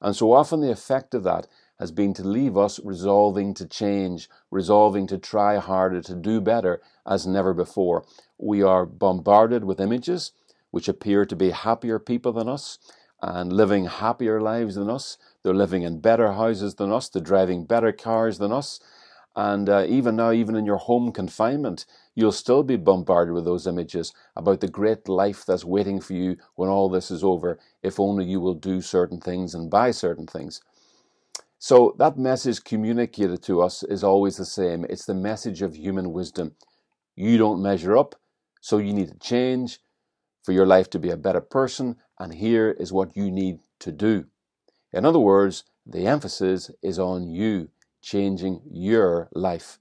And 0.00 0.16
so 0.16 0.32
often 0.32 0.60
the 0.62 0.72
effect 0.72 1.14
of 1.14 1.24
that 1.24 1.48
has 1.80 1.90
been 1.90 2.14
to 2.14 2.24
leave 2.26 2.56
us 2.56 2.80
resolving 2.84 3.54
to 3.54 3.66
change, 3.66 4.30
resolving 4.50 5.06
to 5.08 5.18
try 5.18 5.58
harder, 5.58 6.00
to 6.02 6.14
do 6.14 6.40
better 6.40 6.80
as 7.06 7.26
never 7.26 7.52
before. 7.52 8.06
We 8.38 8.62
are 8.62 8.86
bombarded 8.86 9.64
with 9.64 9.80
images 9.80 10.32
which 10.70 10.88
appear 10.88 11.26
to 11.26 11.36
be 11.36 11.50
happier 11.50 11.98
people 11.98 12.32
than 12.32 12.48
us 12.48 12.78
and 13.22 13.52
living 13.52 13.86
happier 13.86 14.40
lives 14.40 14.76
than 14.76 14.90
us. 14.90 15.18
They're 15.42 15.54
living 15.54 15.82
in 15.82 16.00
better 16.00 16.32
houses 16.32 16.76
than 16.76 16.92
us, 16.92 17.08
they're 17.08 17.22
driving 17.22 17.64
better 17.64 17.92
cars 17.92 18.38
than 18.38 18.52
us. 18.52 18.80
And 19.36 19.68
uh, 19.68 19.84
even 19.88 20.16
now, 20.16 20.30
even 20.30 20.54
in 20.54 20.64
your 20.64 20.76
home 20.76 21.10
confinement, 21.10 21.86
you'll 22.14 22.32
still 22.32 22.62
be 22.62 22.76
bombarded 22.76 23.34
with 23.34 23.44
those 23.44 23.66
images 23.66 24.12
about 24.36 24.60
the 24.60 24.68
great 24.68 25.08
life 25.08 25.44
that's 25.44 25.64
waiting 25.64 26.00
for 26.00 26.12
you 26.12 26.36
when 26.54 26.68
all 26.68 26.88
this 26.88 27.10
is 27.10 27.24
over, 27.24 27.58
if 27.82 27.98
only 27.98 28.24
you 28.24 28.40
will 28.40 28.54
do 28.54 28.80
certain 28.80 29.20
things 29.20 29.54
and 29.54 29.70
buy 29.70 29.90
certain 29.90 30.26
things. 30.26 30.60
So, 31.58 31.96
that 31.98 32.18
message 32.18 32.62
communicated 32.62 33.42
to 33.44 33.62
us 33.62 33.82
is 33.82 34.04
always 34.04 34.36
the 34.36 34.44
same 34.44 34.84
it's 34.84 35.06
the 35.06 35.14
message 35.14 35.62
of 35.62 35.74
human 35.74 36.12
wisdom. 36.12 36.54
You 37.16 37.38
don't 37.38 37.62
measure 37.62 37.96
up, 37.96 38.14
so 38.60 38.78
you 38.78 38.92
need 38.92 39.08
to 39.08 39.18
change 39.18 39.80
for 40.44 40.52
your 40.52 40.66
life 40.66 40.90
to 40.90 40.98
be 40.98 41.10
a 41.10 41.16
better 41.16 41.40
person, 41.40 41.96
and 42.20 42.34
here 42.34 42.70
is 42.70 42.92
what 42.92 43.16
you 43.16 43.30
need 43.30 43.60
to 43.80 43.90
do. 43.90 44.26
In 44.92 45.04
other 45.04 45.18
words, 45.18 45.64
the 45.86 46.06
emphasis 46.06 46.70
is 46.82 46.98
on 46.98 47.28
you 47.30 47.70
changing 48.04 48.60
your 48.70 49.28
life. 49.34 49.78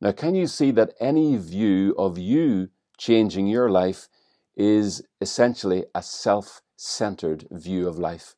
Now, 0.00 0.12
can 0.12 0.34
you 0.34 0.46
see 0.46 0.70
that 0.72 0.94
any 1.00 1.36
view 1.36 1.94
of 1.96 2.18
you 2.18 2.68
changing 2.98 3.46
your 3.46 3.70
life 3.70 4.08
is 4.56 5.02
essentially 5.20 5.84
a 5.94 6.02
self 6.02 6.60
centered 6.76 7.46
view 7.50 7.88
of 7.88 7.98
life? 7.98 8.34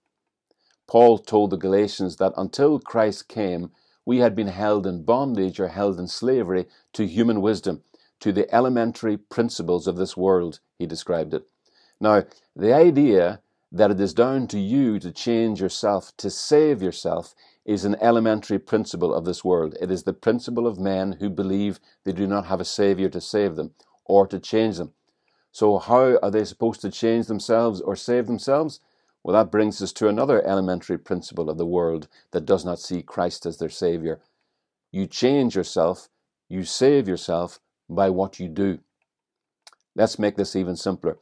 Paul 0.86 1.18
told 1.18 1.50
the 1.50 1.56
Galatians 1.56 2.16
that 2.16 2.34
until 2.36 2.78
Christ 2.78 3.28
came, 3.28 3.72
we 4.06 4.18
had 4.18 4.34
been 4.34 4.48
held 4.48 4.86
in 4.86 5.04
bondage 5.04 5.58
or 5.58 5.68
held 5.68 5.98
in 5.98 6.06
slavery 6.06 6.66
to 6.92 7.06
human 7.06 7.40
wisdom, 7.40 7.82
to 8.20 8.32
the 8.32 8.54
elementary 8.54 9.16
principles 9.16 9.86
of 9.86 9.96
this 9.96 10.16
world, 10.16 10.60
he 10.78 10.86
described 10.86 11.34
it. 11.34 11.46
Now, 12.00 12.24
the 12.54 12.74
idea 12.74 13.40
that 13.72 13.90
it 13.90 14.00
is 14.00 14.14
down 14.14 14.46
to 14.48 14.58
you 14.58 14.98
to 15.00 15.10
change 15.10 15.60
yourself, 15.60 16.12
to 16.18 16.30
save 16.30 16.80
yourself, 16.80 17.34
is 17.64 17.84
an 17.84 17.96
elementary 18.00 18.58
principle 18.58 19.14
of 19.14 19.24
this 19.24 19.44
world. 19.44 19.76
It 19.80 19.90
is 19.90 20.02
the 20.02 20.12
principle 20.12 20.66
of 20.66 20.78
men 20.78 21.12
who 21.20 21.30
believe 21.30 21.80
they 22.04 22.12
do 22.12 22.26
not 22.26 22.46
have 22.46 22.60
a 22.60 22.64
Savior 22.64 23.08
to 23.08 23.20
save 23.20 23.56
them 23.56 23.72
or 24.04 24.26
to 24.26 24.38
change 24.38 24.76
them. 24.76 24.92
So, 25.50 25.78
how 25.78 26.18
are 26.22 26.30
they 26.30 26.44
supposed 26.44 26.80
to 26.82 26.90
change 26.90 27.26
themselves 27.26 27.80
or 27.80 27.96
save 27.96 28.26
themselves? 28.26 28.80
Well, 29.22 29.34
that 29.34 29.50
brings 29.50 29.80
us 29.80 29.92
to 29.94 30.08
another 30.08 30.46
elementary 30.46 30.98
principle 30.98 31.48
of 31.48 31.56
the 31.56 31.66
world 31.66 32.08
that 32.32 32.44
does 32.44 32.64
not 32.64 32.78
see 32.78 33.02
Christ 33.02 33.46
as 33.46 33.56
their 33.56 33.70
Savior. 33.70 34.20
You 34.92 35.06
change 35.06 35.56
yourself, 35.56 36.08
you 36.48 36.64
save 36.64 37.08
yourself 37.08 37.60
by 37.88 38.10
what 38.10 38.38
you 38.38 38.48
do. 38.48 38.80
Let's 39.94 40.18
make 40.18 40.36
this 40.36 40.54
even 40.54 40.76
simpler. 40.76 41.18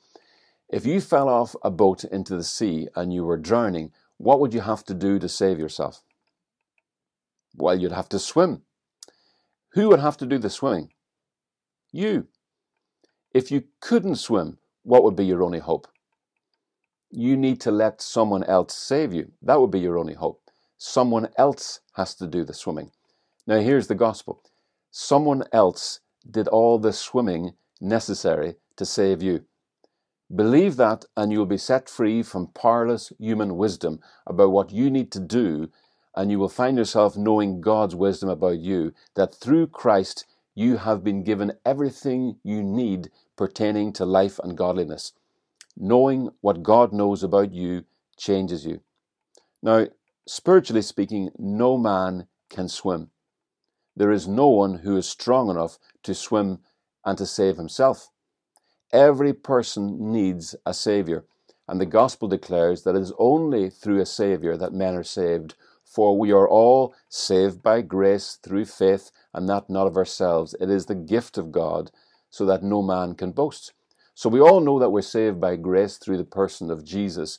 If 0.68 0.86
you 0.86 1.00
fell 1.00 1.28
off 1.28 1.54
a 1.62 1.70
boat 1.70 2.02
into 2.04 2.34
the 2.34 2.42
sea 2.42 2.88
and 2.96 3.12
you 3.12 3.24
were 3.24 3.36
drowning, 3.36 3.92
what 4.16 4.40
would 4.40 4.54
you 4.54 4.62
have 4.62 4.82
to 4.84 4.94
do 4.94 5.18
to 5.18 5.28
save 5.28 5.58
yourself? 5.58 6.02
Well, 7.54 7.78
you'd 7.78 7.92
have 7.92 8.08
to 8.10 8.18
swim. 8.18 8.62
Who 9.72 9.88
would 9.88 10.00
have 10.00 10.16
to 10.18 10.26
do 10.26 10.38
the 10.38 10.50
swimming? 10.50 10.90
You. 11.92 12.28
If 13.34 13.50
you 13.50 13.64
couldn't 13.80 14.16
swim, 14.16 14.58
what 14.82 15.02
would 15.04 15.16
be 15.16 15.24
your 15.24 15.42
only 15.42 15.58
hope? 15.58 15.88
You 17.10 17.36
need 17.36 17.60
to 17.62 17.70
let 17.70 18.00
someone 18.00 18.44
else 18.44 18.74
save 18.74 19.12
you. 19.12 19.32
That 19.42 19.60
would 19.60 19.70
be 19.70 19.80
your 19.80 19.98
only 19.98 20.14
hope. 20.14 20.50
Someone 20.78 21.28
else 21.36 21.80
has 21.94 22.14
to 22.16 22.26
do 22.26 22.44
the 22.44 22.54
swimming. 22.54 22.90
Now, 23.46 23.58
here's 23.60 23.86
the 23.86 23.94
gospel 23.94 24.42
someone 24.90 25.44
else 25.52 26.00
did 26.30 26.48
all 26.48 26.78
the 26.78 26.92
swimming 26.92 27.54
necessary 27.80 28.56
to 28.76 28.84
save 28.84 29.22
you. 29.22 29.44
Believe 30.34 30.76
that, 30.76 31.04
and 31.16 31.30
you'll 31.32 31.46
be 31.46 31.58
set 31.58 31.88
free 31.90 32.22
from 32.22 32.46
powerless 32.48 33.12
human 33.18 33.56
wisdom 33.56 34.00
about 34.26 34.50
what 34.52 34.72
you 34.72 34.90
need 34.90 35.12
to 35.12 35.20
do, 35.20 35.70
and 36.14 36.30
you 36.30 36.38
will 36.38 36.48
find 36.48 36.76
yourself 36.76 37.16
knowing 37.16 37.60
God's 37.60 37.94
wisdom 37.94 38.28
about 38.28 38.58
you, 38.58 38.92
that 39.14 39.34
through 39.34 39.68
Christ 39.68 40.26
you 40.54 40.76
have 40.76 41.02
been 41.02 41.24
given 41.24 41.52
everything 41.64 42.36
you 42.42 42.62
need 42.62 43.10
pertaining 43.36 43.92
to 43.94 44.04
life 44.04 44.38
and 44.42 44.56
godliness. 44.56 45.12
Knowing 45.76 46.30
what 46.40 46.62
God 46.62 46.92
knows 46.92 47.22
about 47.22 47.52
you 47.52 47.84
changes 48.18 48.66
you. 48.66 48.80
Now, 49.62 49.86
spiritually 50.26 50.82
speaking, 50.82 51.30
no 51.38 51.78
man 51.78 52.26
can 52.50 52.68
swim. 52.68 53.10
There 53.96 54.12
is 54.12 54.28
no 54.28 54.48
one 54.48 54.78
who 54.78 54.96
is 54.96 55.08
strong 55.08 55.50
enough 55.50 55.78
to 56.02 56.14
swim 56.14 56.58
and 57.04 57.16
to 57.18 57.26
save 57.26 57.56
himself. 57.56 58.10
Every 58.92 59.32
person 59.32 60.12
needs 60.12 60.54
a 60.66 60.74
Saviour, 60.74 61.24
and 61.66 61.80
the 61.80 61.86
Gospel 61.86 62.28
declares 62.28 62.82
that 62.82 62.94
it 62.94 63.00
is 63.02 63.12
only 63.18 63.70
through 63.70 64.00
a 64.00 64.06
Saviour 64.06 64.56
that 64.56 64.72
men 64.74 64.94
are 64.94 65.04
saved. 65.04 65.54
For 65.94 66.18
we 66.18 66.32
are 66.32 66.48
all 66.48 66.94
saved 67.10 67.62
by 67.62 67.82
grace 67.82 68.38
through 68.42 68.64
faith, 68.64 69.10
and 69.34 69.46
that 69.50 69.68
not 69.68 69.86
of 69.86 69.98
ourselves. 69.98 70.54
It 70.58 70.70
is 70.70 70.86
the 70.86 70.94
gift 70.94 71.36
of 71.36 71.52
God, 71.52 71.90
so 72.30 72.46
that 72.46 72.62
no 72.62 72.80
man 72.80 73.14
can 73.14 73.32
boast. 73.32 73.74
So 74.14 74.30
we 74.30 74.40
all 74.40 74.60
know 74.60 74.78
that 74.78 74.88
we're 74.88 75.02
saved 75.02 75.38
by 75.38 75.56
grace 75.56 75.98
through 75.98 76.16
the 76.16 76.24
person 76.24 76.70
of 76.70 76.82
Jesus. 76.84 77.38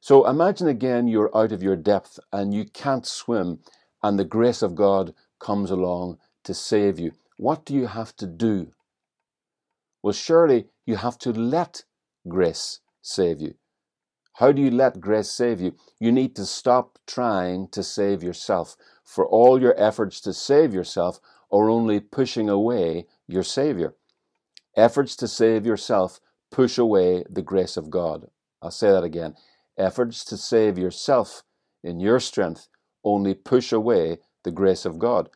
So 0.00 0.28
imagine 0.28 0.68
again 0.68 1.08
you're 1.08 1.34
out 1.34 1.50
of 1.50 1.62
your 1.62 1.76
depth 1.76 2.18
and 2.30 2.52
you 2.52 2.66
can't 2.66 3.06
swim, 3.06 3.60
and 4.02 4.18
the 4.18 4.24
grace 4.24 4.60
of 4.60 4.74
God 4.74 5.14
comes 5.38 5.70
along 5.70 6.18
to 6.44 6.52
save 6.52 6.98
you. 6.98 7.12
What 7.38 7.64
do 7.64 7.72
you 7.72 7.86
have 7.86 8.14
to 8.16 8.26
do? 8.26 8.72
Well, 10.02 10.12
surely 10.12 10.66
you 10.84 10.96
have 10.96 11.16
to 11.20 11.30
let 11.32 11.84
grace 12.28 12.80
save 13.00 13.40
you. 13.40 13.54
How 14.34 14.50
do 14.52 14.60
you 14.60 14.70
let 14.70 15.00
grace 15.00 15.30
save 15.30 15.60
you? 15.60 15.76
You 16.00 16.10
need 16.10 16.34
to 16.36 16.44
stop 16.44 16.98
trying 17.06 17.68
to 17.68 17.82
save 17.82 18.22
yourself, 18.22 18.76
for 19.04 19.26
all 19.26 19.60
your 19.60 19.78
efforts 19.80 20.20
to 20.22 20.32
save 20.32 20.74
yourself 20.74 21.20
are 21.52 21.70
only 21.70 22.00
pushing 22.00 22.48
away 22.48 23.06
your 23.28 23.44
Savior. 23.44 23.94
Efforts 24.76 25.14
to 25.16 25.28
save 25.28 25.64
yourself 25.64 26.20
push 26.50 26.78
away 26.78 27.24
the 27.30 27.42
grace 27.42 27.76
of 27.76 27.90
God. 27.90 28.28
I'll 28.60 28.70
say 28.72 28.90
that 28.90 29.04
again. 29.04 29.36
Efforts 29.78 30.24
to 30.26 30.36
save 30.36 30.78
yourself 30.78 31.42
in 31.82 32.00
your 32.00 32.18
strength 32.18 32.68
only 33.04 33.34
push 33.34 33.72
away 33.72 34.18
the 34.42 34.50
grace 34.50 34.84
of 34.84 34.98
God. 34.98 35.30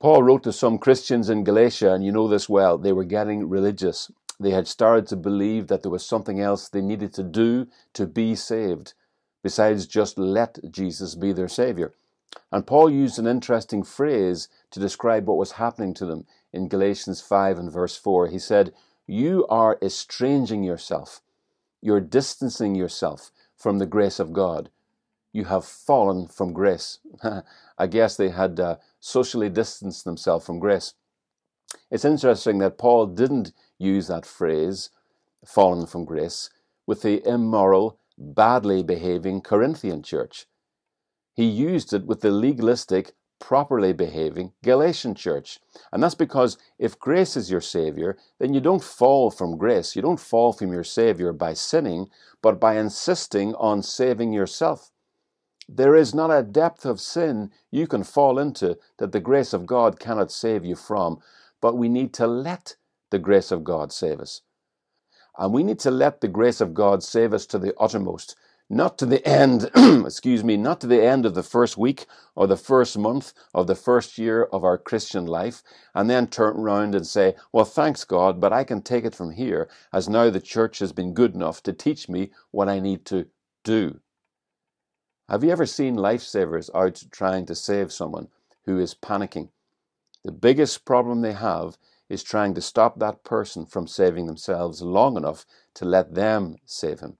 Paul 0.00 0.22
wrote 0.22 0.42
to 0.44 0.52
some 0.52 0.78
Christians 0.78 1.30
in 1.30 1.44
Galatia, 1.44 1.92
and 1.92 2.04
you 2.04 2.12
know 2.12 2.28
this 2.28 2.48
well, 2.48 2.78
they 2.78 2.92
were 2.92 3.04
getting 3.04 3.48
religious. 3.48 4.10
They 4.40 4.50
had 4.50 4.66
started 4.66 5.06
to 5.08 5.16
believe 5.16 5.68
that 5.68 5.82
there 5.82 5.90
was 5.90 6.04
something 6.04 6.40
else 6.40 6.68
they 6.68 6.82
needed 6.82 7.14
to 7.14 7.22
do 7.22 7.68
to 7.92 8.06
be 8.06 8.34
saved, 8.34 8.94
besides 9.42 9.86
just 9.86 10.18
let 10.18 10.58
Jesus 10.70 11.14
be 11.14 11.32
their 11.32 11.48
Savior. 11.48 11.94
And 12.50 12.66
Paul 12.66 12.90
used 12.90 13.18
an 13.18 13.26
interesting 13.26 13.84
phrase 13.84 14.48
to 14.70 14.80
describe 14.80 15.26
what 15.26 15.38
was 15.38 15.52
happening 15.52 15.94
to 15.94 16.06
them 16.06 16.26
in 16.52 16.68
Galatians 16.68 17.20
5 17.20 17.58
and 17.58 17.72
verse 17.72 17.96
4. 17.96 18.28
He 18.28 18.38
said, 18.38 18.72
You 19.06 19.46
are 19.48 19.78
estranging 19.80 20.64
yourself, 20.64 21.20
you're 21.80 22.00
distancing 22.00 22.74
yourself 22.74 23.30
from 23.56 23.78
the 23.78 23.86
grace 23.86 24.18
of 24.18 24.32
God. 24.32 24.70
You 25.32 25.44
have 25.46 25.64
fallen 25.64 26.28
from 26.28 26.52
grace. 26.52 27.00
I 27.78 27.86
guess 27.88 28.16
they 28.16 28.28
had 28.30 28.58
uh, 28.60 28.76
socially 29.00 29.50
distanced 29.50 30.04
themselves 30.04 30.46
from 30.46 30.60
grace. 30.60 30.94
It's 31.90 32.04
interesting 32.04 32.58
that 32.58 32.78
Paul 32.78 33.06
didn't 33.06 33.52
use 33.78 34.08
that 34.08 34.26
phrase, 34.26 34.90
fallen 35.44 35.86
from 35.86 36.04
grace, 36.04 36.50
with 36.86 37.02
the 37.02 37.26
immoral, 37.26 37.98
badly 38.18 38.82
behaving 38.82 39.40
Corinthian 39.40 40.02
church. 40.02 40.46
He 41.34 41.44
used 41.44 41.92
it 41.92 42.06
with 42.06 42.20
the 42.20 42.30
legalistic, 42.30 43.14
properly 43.40 43.92
behaving 43.92 44.52
Galatian 44.62 45.14
church. 45.14 45.58
And 45.92 46.02
that's 46.02 46.14
because 46.14 46.56
if 46.78 46.98
grace 46.98 47.36
is 47.36 47.50
your 47.50 47.60
Savior, 47.60 48.16
then 48.38 48.54
you 48.54 48.60
don't 48.60 48.82
fall 48.82 49.30
from 49.30 49.58
grace. 49.58 49.96
You 49.96 50.02
don't 50.02 50.20
fall 50.20 50.52
from 50.52 50.72
your 50.72 50.84
Savior 50.84 51.32
by 51.32 51.54
sinning, 51.54 52.08
but 52.40 52.60
by 52.60 52.78
insisting 52.78 53.54
on 53.56 53.82
saving 53.82 54.32
yourself. 54.32 54.92
There 55.68 55.96
is 55.96 56.14
not 56.14 56.30
a 56.30 56.42
depth 56.42 56.84
of 56.84 57.00
sin 57.00 57.50
you 57.70 57.86
can 57.86 58.04
fall 58.04 58.38
into 58.38 58.78
that 58.98 59.12
the 59.12 59.20
grace 59.20 59.52
of 59.52 59.66
God 59.66 59.98
cannot 59.98 60.30
save 60.30 60.64
you 60.64 60.76
from, 60.76 61.18
but 61.60 61.76
we 61.76 61.88
need 61.88 62.12
to 62.14 62.26
let 62.26 62.76
the 63.10 63.18
grace 63.18 63.50
of 63.50 63.64
God 63.64 63.92
save 63.92 64.20
us. 64.20 64.42
And 65.38 65.52
we 65.52 65.64
need 65.64 65.78
to 65.80 65.90
let 65.90 66.20
the 66.20 66.28
grace 66.28 66.60
of 66.60 66.74
God 66.74 67.02
save 67.02 67.34
us 67.34 67.46
to 67.46 67.58
the 67.58 67.74
uttermost, 67.78 68.36
not 68.70 68.98
to 68.98 69.06
the 69.06 69.26
end, 69.26 69.70
excuse 69.76 70.44
me, 70.44 70.56
not 70.56 70.80
to 70.82 70.86
the 70.86 71.04
end 71.04 71.26
of 71.26 71.34
the 71.34 71.42
first 71.42 71.76
week 71.76 72.06
or 72.36 72.46
the 72.46 72.56
first 72.56 72.96
month 72.96 73.32
of 73.52 73.66
the 73.66 73.74
first 73.74 74.16
year 74.16 74.44
of 74.44 74.64
our 74.64 74.78
Christian 74.78 75.26
life, 75.26 75.62
and 75.94 76.08
then 76.08 76.28
turn 76.28 76.56
around 76.56 76.94
and 76.94 77.06
say, 77.06 77.34
Well, 77.52 77.64
thanks 77.64 78.04
God, 78.04 78.40
but 78.40 78.52
I 78.52 78.64
can 78.64 78.82
take 78.82 79.04
it 79.04 79.14
from 79.14 79.32
here, 79.32 79.68
as 79.92 80.08
now 80.08 80.30
the 80.30 80.40
church 80.40 80.78
has 80.78 80.92
been 80.92 81.14
good 81.14 81.34
enough 81.34 81.62
to 81.64 81.72
teach 81.72 82.08
me 82.08 82.30
what 82.52 82.68
I 82.68 82.78
need 82.78 83.04
to 83.06 83.26
do. 83.64 84.00
Have 85.28 85.42
you 85.42 85.50
ever 85.50 85.66
seen 85.66 85.96
lifesavers 85.96 86.70
out 86.74 87.02
trying 87.10 87.46
to 87.46 87.54
save 87.54 87.92
someone 87.92 88.28
who 88.66 88.78
is 88.78 88.94
panicking? 88.94 89.48
The 90.24 90.32
biggest 90.32 90.84
problem 90.84 91.20
they 91.22 91.32
have 91.32 91.76
is 92.08 92.22
trying 92.22 92.54
to 92.54 92.60
stop 92.60 92.98
that 92.98 93.24
person 93.24 93.66
from 93.66 93.86
saving 93.86 94.26
themselves 94.26 94.82
long 94.82 95.16
enough 95.16 95.46
to 95.74 95.84
let 95.84 96.14
them 96.14 96.56
save 96.64 97.00
him. 97.00 97.16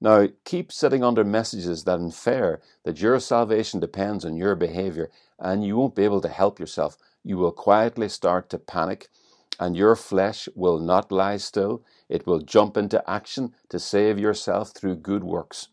Now, 0.00 0.26
keep 0.44 0.72
sitting 0.72 1.04
under 1.04 1.22
messages 1.22 1.84
that 1.84 2.00
infer 2.00 2.60
that 2.84 3.00
your 3.00 3.20
salvation 3.20 3.78
depends 3.78 4.24
on 4.24 4.36
your 4.36 4.56
behavior 4.56 5.10
and 5.38 5.64
you 5.64 5.76
won't 5.76 5.94
be 5.94 6.04
able 6.04 6.20
to 6.22 6.28
help 6.28 6.58
yourself. 6.58 6.96
You 7.22 7.36
will 7.36 7.52
quietly 7.52 8.08
start 8.08 8.50
to 8.50 8.58
panic 8.58 9.08
and 9.60 9.76
your 9.76 9.94
flesh 9.94 10.48
will 10.56 10.80
not 10.80 11.12
lie 11.12 11.36
still. 11.36 11.84
It 12.08 12.26
will 12.26 12.40
jump 12.40 12.76
into 12.76 13.08
action 13.08 13.54
to 13.68 13.78
save 13.78 14.18
yourself 14.18 14.72
through 14.72 14.96
good 14.96 15.22
works. 15.22 15.68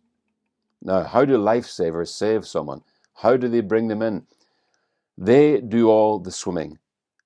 Now, 0.82 1.04
how 1.04 1.26
do 1.26 1.38
lifesavers 1.38 2.10
save 2.10 2.46
someone? 2.46 2.84
How 3.16 3.36
do 3.36 3.48
they 3.48 3.62
bring 3.62 3.88
them 3.88 4.02
in? 4.02 4.28
They 5.18 5.60
do 5.60 5.90
all 5.90 6.20
the 6.20 6.32
swimming, 6.32 6.78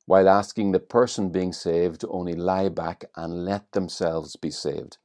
while 0.05 0.29
asking 0.29 0.71
the 0.71 0.79
person 0.79 1.29
being 1.29 1.53
saved 1.53 2.01
to 2.01 2.09
only 2.09 2.33
lie 2.33 2.69
back 2.69 3.05
and 3.15 3.45
let 3.45 3.71
themselves 3.71 4.35
be 4.35 4.51
saved. 4.51 4.97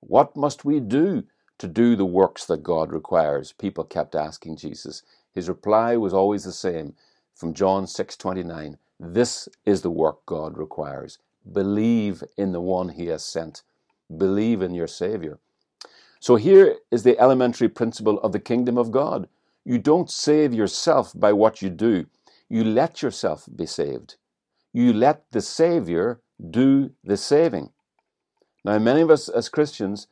What 0.00 0.36
must 0.36 0.64
we 0.64 0.80
do 0.80 1.24
to 1.58 1.66
do 1.66 1.96
the 1.96 2.04
works 2.06 2.44
that 2.46 2.62
God 2.62 2.92
requires? 2.92 3.52
People 3.52 3.84
kept 3.84 4.14
asking 4.14 4.56
Jesus. 4.56 5.02
His 5.32 5.48
reply 5.48 5.96
was 5.96 6.14
always 6.14 6.44
the 6.44 6.52
same 6.52 6.94
from 7.34 7.54
John 7.54 7.86
6:29. 7.86 8.78
This 9.00 9.48
is 9.64 9.82
the 9.82 9.90
work 9.90 10.24
God 10.26 10.58
requires. 10.58 11.18
Believe 11.50 12.22
in 12.36 12.52
the 12.52 12.60
one 12.60 12.90
he 12.90 13.06
has 13.06 13.24
sent. 13.24 13.62
Believe 14.14 14.62
in 14.62 14.74
your 14.74 14.86
savior. 14.86 15.40
So 16.20 16.36
here 16.36 16.78
is 16.90 17.02
the 17.02 17.18
elementary 17.18 17.68
principle 17.68 18.18
of 18.20 18.32
the 18.32 18.40
kingdom 18.40 18.78
of 18.78 18.90
God. 18.90 19.28
You 19.64 19.78
don't 19.78 20.10
save 20.10 20.54
yourself 20.54 21.12
by 21.14 21.32
what 21.32 21.62
you 21.62 21.70
do. 21.70 22.06
You 22.48 22.64
let 22.64 23.02
yourself 23.02 23.48
be 23.54 23.66
saved. 23.66 24.16
You 24.72 24.92
let 24.92 25.24
the 25.30 25.40
Savior 25.40 26.20
do 26.50 26.90
the 27.02 27.16
saving. 27.16 27.70
Now, 28.64 28.78
many 28.78 29.00
of 29.02 29.10
us 29.10 29.28
as 29.28 29.48
Christians 29.48 30.06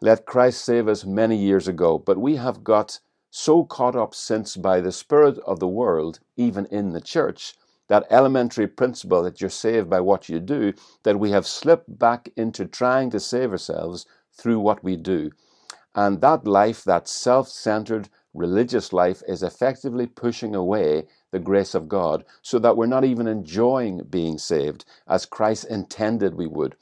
let 0.00 0.26
Christ 0.26 0.64
save 0.64 0.88
us 0.88 1.04
many 1.04 1.36
years 1.36 1.68
ago, 1.68 1.98
but 1.98 2.18
we 2.18 2.36
have 2.36 2.64
got 2.64 3.00
so 3.30 3.64
caught 3.64 3.96
up 3.96 4.14
since 4.14 4.56
by 4.56 4.80
the 4.80 4.92
spirit 4.92 5.38
of 5.40 5.58
the 5.58 5.68
world, 5.68 6.20
even 6.36 6.66
in 6.66 6.92
the 6.92 7.00
church, 7.00 7.54
that 7.88 8.06
elementary 8.10 8.66
principle 8.66 9.22
that 9.22 9.40
you're 9.40 9.50
saved 9.50 9.88
by 9.90 10.00
what 10.00 10.28
you 10.28 10.40
do, 10.40 10.72
that 11.02 11.18
we 11.18 11.30
have 11.30 11.46
slipped 11.46 11.98
back 11.98 12.28
into 12.36 12.64
trying 12.64 13.10
to 13.10 13.20
save 13.20 13.50
ourselves 13.50 14.06
through 14.32 14.60
what 14.60 14.84
we 14.84 14.96
do. 14.96 15.30
And 15.94 16.20
that 16.20 16.46
life, 16.46 16.84
that 16.84 17.08
self 17.08 17.48
centered 17.48 18.08
religious 18.32 18.92
life, 18.92 19.22
is 19.28 19.42
effectively 19.42 20.06
pushing 20.06 20.54
away 20.54 21.06
the 21.34 21.40
grace 21.40 21.74
of 21.74 21.88
God 21.88 22.24
so 22.42 22.60
that 22.60 22.76
we're 22.76 22.86
not 22.86 23.04
even 23.04 23.26
enjoying 23.26 24.04
being 24.04 24.38
saved 24.38 24.84
as 25.08 25.26
Christ 25.26 25.64
intended 25.64 26.36
we 26.36 26.46
would. 26.46 26.76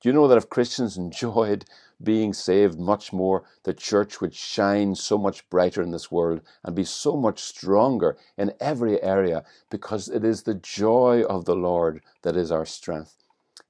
Do 0.00 0.08
you 0.08 0.12
know 0.12 0.28
that 0.28 0.38
if 0.38 0.48
Christians 0.48 0.96
enjoyed 0.96 1.64
being 2.00 2.32
saved 2.32 2.78
much 2.78 3.12
more, 3.12 3.42
the 3.64 3.74
church 3.74 4.20
would 4.20 4.32
shine 4.32 4.94
so 4.94 5.18
much 5.18 5.50
brighter 5.50 5.82
in 5.82 5.90
this 5.90 6.08
world 6.08 6.40
and 6.62 6.76
be 6.76 6.84
so 6.84 7.16
much 7.16 7.40
stronger 7.40 8.16
in 8.38 8.52
every 8.60 9.02
area 9.02 9.42
because 9.70 10.08
it 10.08 10.24
is 10.24 10.44
the 10.44 10.54
joy 10.54 11.24
of 11.24 11.44
the 11.44 11.56
Lord 11.56 12.00
that 12.22 12.36
is 12.36 12.52
our 12.52 12.64
strength. 12.64 13.16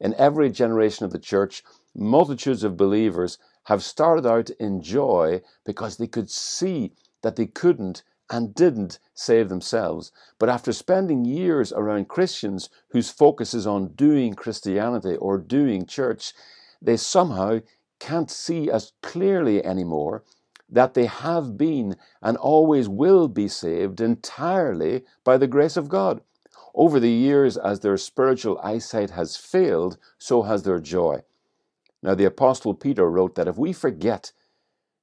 In 0.01 0.13
every 0.17 0.51
generation 0.51 1.07
of 1.07 1.13
the 1.13 1.19
church, 1.19 1.65
multitudes 1.95 2.63
of 2.63 2.77
believers 2.77 3.39
have 3.65 3.83
started 3.83 4.27
out 4.27 4.51
in 4.61 4.83
joy 4.83 5.41
because 5.65 5.97
they 5.97 6.07
could 6.07 6.29
see 6.29 6.93
that 7.23 7.37
they 7.37 7.47
couldn't 7.47 8.03
and 8.31 8.55
didn't 8.55 8.99
save 9.15 9.49
themselves. 9.49 10.13
But 10.39 10.49
after 10.49 10.73
spending 10.73 11.25
years 11.25 11.73
around 11.73 12.09
Christians 12.09 12.69
whose 12.91 13.11
focus 13.11 13.55
is 13.55 13.67
on 13.67 13.95
doing 13.95 14.35
Christianity 14.35 15.17
or 15.17 15.39
doing 15.39 15.87
church, 15.87 16.33
they 16.83 16.97
somehow 16.97 17.61
can't 17.99 18.31
see 18.31 18.71
as 18.71 18.93
clearly 19.03 19.65
anymore 19.65 20.23
that 20.69 20.95
they 20.95 21.07
have 21.07 21.57
been 21.57 21.97
and 22.21 22.37
always 22.37 22.89
will 22.89 23.29
be 23.29 23.49
saved 23.49 24.01
entirely 24.01 25.05
by 25.25 25.37
the 25.37 25.47
grace 25.47 25.77
of 25.77 25.89
God. 25.89 26.21
Over 26.75 27.01
the 27.01 27.11
years, 27.11 27.57
as 27.57 27.81
their 27.81 27.97
spiritual 27.97 28.61
eyesight 28.63 29.11
has 29.11 29.37
failed, 29.37 29.97
so 30.19 30.43
has 30.43 30.65
their 30.65 30.81
joy. 30.81 31.23
Now, 32.03 32.15
the 32.15 32.27
Apostle 32.27 32.75
Peter 32.75 33.11
wrote 33.11 33.35
that 33.37 33.49
if 33.49 33.57
we 33.57 33.73
forget 33.73 34.33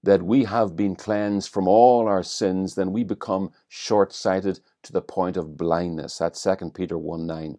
that 0.04 0.22
we 0.22 0.44
have 0.44 0.76
been 0.76 0.96
cleansed 0.96 1.50
from 1.50 1.68
all 1.68 2.08
our 2.08 2.24
sins, 2.24 2.76
then 2.76 2.92
we 2.92 3.04
become 3.04 3.52
short 3.70 4.14
sighted 4.14 4.60
to 4.84 4.92
the 4.92 5.02
point 5.02 5.38
of 5.38 5.58
blindness. 5.58 6.18
That's 6.18 6.44
2 6.44 6.72
Peter 6.72 6.98
1 6.98 7.26
9. 7.26 7.58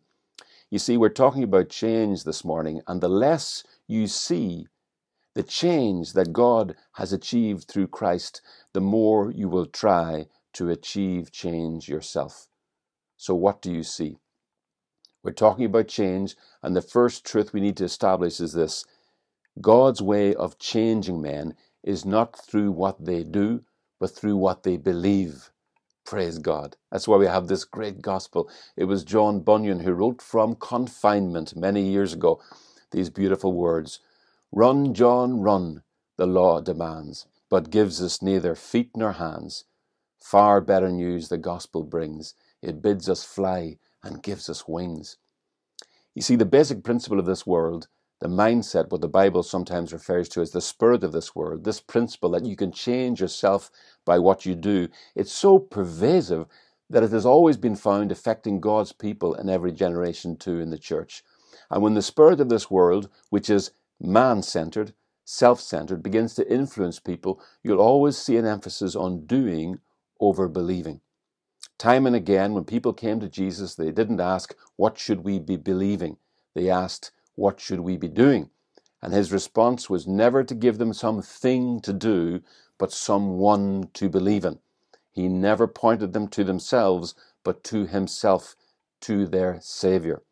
You 0.71 0.79
see, 0.79 0.97
we're 0.97 1.09
talking 1.09 1.43
about 1.43 1.71
change 1.71 2.25
this 2.25 2.45
morning, 2.45 2.83
and 2.87 3.01
the 3.01 3.09
less 3.09 3.65
you 3.87 4.07
see 4.07 4.67
the 5.35 5.43
change 5.43 6.13
that 6.13 6.33
God 6.33 6.77
has 6.93 7.13
achieved 7.13 7.67
through 7.67 7.89
Christ, 7.89 8.41
the 8.73 8.81
more 8.81 9.31
you 9.33 9.49
will 9.49 9.67
try 9.67 10.27
to 10.55 10.71
achieve 10.71 11.33
change 11.33 11.89
yourself. 11.89 12.49
So, 13.17 13.35
what 13.35 13.61
do 13.61 13.73
you 13.73 13.83
see? 13.83 14.19
We're 15.23 15.33
talking 15.33 15.65
about 15.65 15.89
change, 15.89 16.37
and 16.63 16.77
the 16.77 16.83
first 16.83 17.25
truth 17.25 17.53
we 17.53 17.61
need 17.61 17.77
to 17.79 17.85
establish 17.85 18.41
is 18.41 18.53
this 18.53 18.85
God's 19.61 20.03
way 20.03 20.35
of 20.35 20.59
changing 20.59 21.21
men 21.23 21.55
is 21.85 22.05
not 22.05 22.37
through 22.37 22.73
what 22.73 23.05
they 23.05 23.23
do, 23.23 23.62
but 24.01 24.11
through 24.11 24.37
what 24.37 24.64
they 24.64 24.77
believe. 24.77 25.51
Praise 26.05 26.38
God. 26.38 26.77
That's 26.90 27.09
why 27.09 27.16
we 27.18 27.27
have 27.27 27.47
this 27.49 27.64
great 27.64 28.03
gospel. 28.03 28.51
It 28.77 28.85
was 28.85 29.05
John 29.05 29.40
Bunyan 29.40 29.81
who 29.81 29.92
wrote 29.92 30.20
from 30.20 30.57
confinement 30.57 31.57
many 31.57 31.83
years 31.83 32.12
ago 32.12 32.40
these 32.90 33.11
beautiful 33.11 33.53
words 33.53 34.01
Run, 34.53 34.94
John, 34.94 35.40
run, 35.40 35.83
the 36.16 36.27
law 36.27 36.61
demands, 36.61 37.27
but 37.51 37.70
gives 37.70 38.03
us 38.03 38.23
neither 38.23 38.55
feet 38.55 38.90
nor 38.97 39.12
hands. 39.12 39.64
Far 40.20 40.61
better 40.61 40.90
news 40.90 41.29
the 41.29 41.38
gospel 41.38 41.83
brings. 41.85 42.35
It 42.62 42.83
bids 42.83 43.09
us 43.09 43.25
fly 43.25 43.79
and 44.03 44.23
gives 44.23 44.49
us 44.49 44.68
wings. 44.68 45.18
You 46.14 46.23
see, 46.23 46.37
the 46.37 46.47
basic 46.47 46.85
principle 46.85 47.18
of 47.18 47.27
this 47.27 47.47
world 47.47 47.88
the 48.20 48.29
mindset, 48.29 48.90
what 48.90 49.00
the 49.00 49.09
Bible 49.09 49.42
sometimes 49.42 49.92
refers 49.92 50.29
to 50.31 50.40
as 50.40 50.53
the 50.53 50.61
spirit 50.61 51.05
of 51.05 51.12
this 51.12 51.35
world, 51.35 51.64
this 51.64 51.81
principle 51.81 52.31
that 52.31 52.46
you 52.46 52.57
can 52.57 52.72
change 52.72 53.20
yourself 53.20 53.70
by 54.05 54.18
what 54.18 54.46
you 54.46 54.55
do, 54.55 54.88
it's 55.14 55.33
so 55.33 55.59
pervasive 55.59 56.46
that 56.88 57.03
it 57.03 57.12
has 57.12 57.27
always 57.27 57.57
been 57.57 57.77
found 57.77 58.12
affecting 58.12 58.61
God's 58.61 58.92
people 58.92 59.35
in 59.35 59.48
every 59.48 59.72
generation 59.72 60.37
too 60.37 60.61
in 60.61 60.70
the 60.70 60.79
church. 60.79 61.22
And 61.70 61.83
when 61.83 61.94
the 61.94 62.03
spirit 62.03 62.40
of 62.40 62.48
this 62.48 62.70
world, 62.70 63.09
which 63.31 63.50
is 63.50 63.72
man 64.00 64.42
centered, 64.42 64.94
self 65.24 65.61
centered, 65.61 66.03
begins 66.03 66.35
to 66.35 66.53
influence 66.53 67.00
people, 67.00 67.40
you'll 67.62 67.81
always 67.81 68.16
see 68.16 68.37
an 68.37 68.46
emphasis 68.46 68.94
on 68.94 69.27
doing 69.27 69.81
over 70.20 70.48
believing. 70.48 71.00
Time 71.79 72.07
and 72.07 72.14
again, 72.14 72.55
when 72.55 72.64
people 72.64 72.92
came 72.92 73.18
to 73.20 73.29
Jesus, 73.29 73.74
they 73.74 73.90
didn't 73.90 74.20
ask, 74.20 74.55
What 74.77 74.98
should 74.98 75.24
we 75.24 75.38
be 75.38 75.57
believing? 75.57 76.18
They 76.55 76.70
asked, 76.70 77.11
what 77.35 77.61
should 77.61 77.81
we 77.81 77.97
be 77.97 78.09
doing? 78.09 78.51
And 79.03 79.12
his 79.12 79.33
response 79.33 79.90
was 79.90 80.07
never 80.07 80.44
to 80.44 80.55
give 80.55 80.79
them 80.79 80.92
some 80.92 81.20
thing 81.23 81.81
to 81.81 81.92
do, 81.92 82.42
but 82.79 82.92
someone 82.92 83.88
to 83.94 84.09
believe 84.09 84.44
in. 84.44 84.59
He 85.12 85.29
never 85.29 85.66
pointed 85.66 86.12
them 86.12 86.29
to 86.29 86.44
themselves, 86.44 87.14
but 87.44 87.62
to 87.64 87.87
himself, 87.87 88.57
to 89.03 89.27
their 89.27 89.59
Savior. 89.61 90.23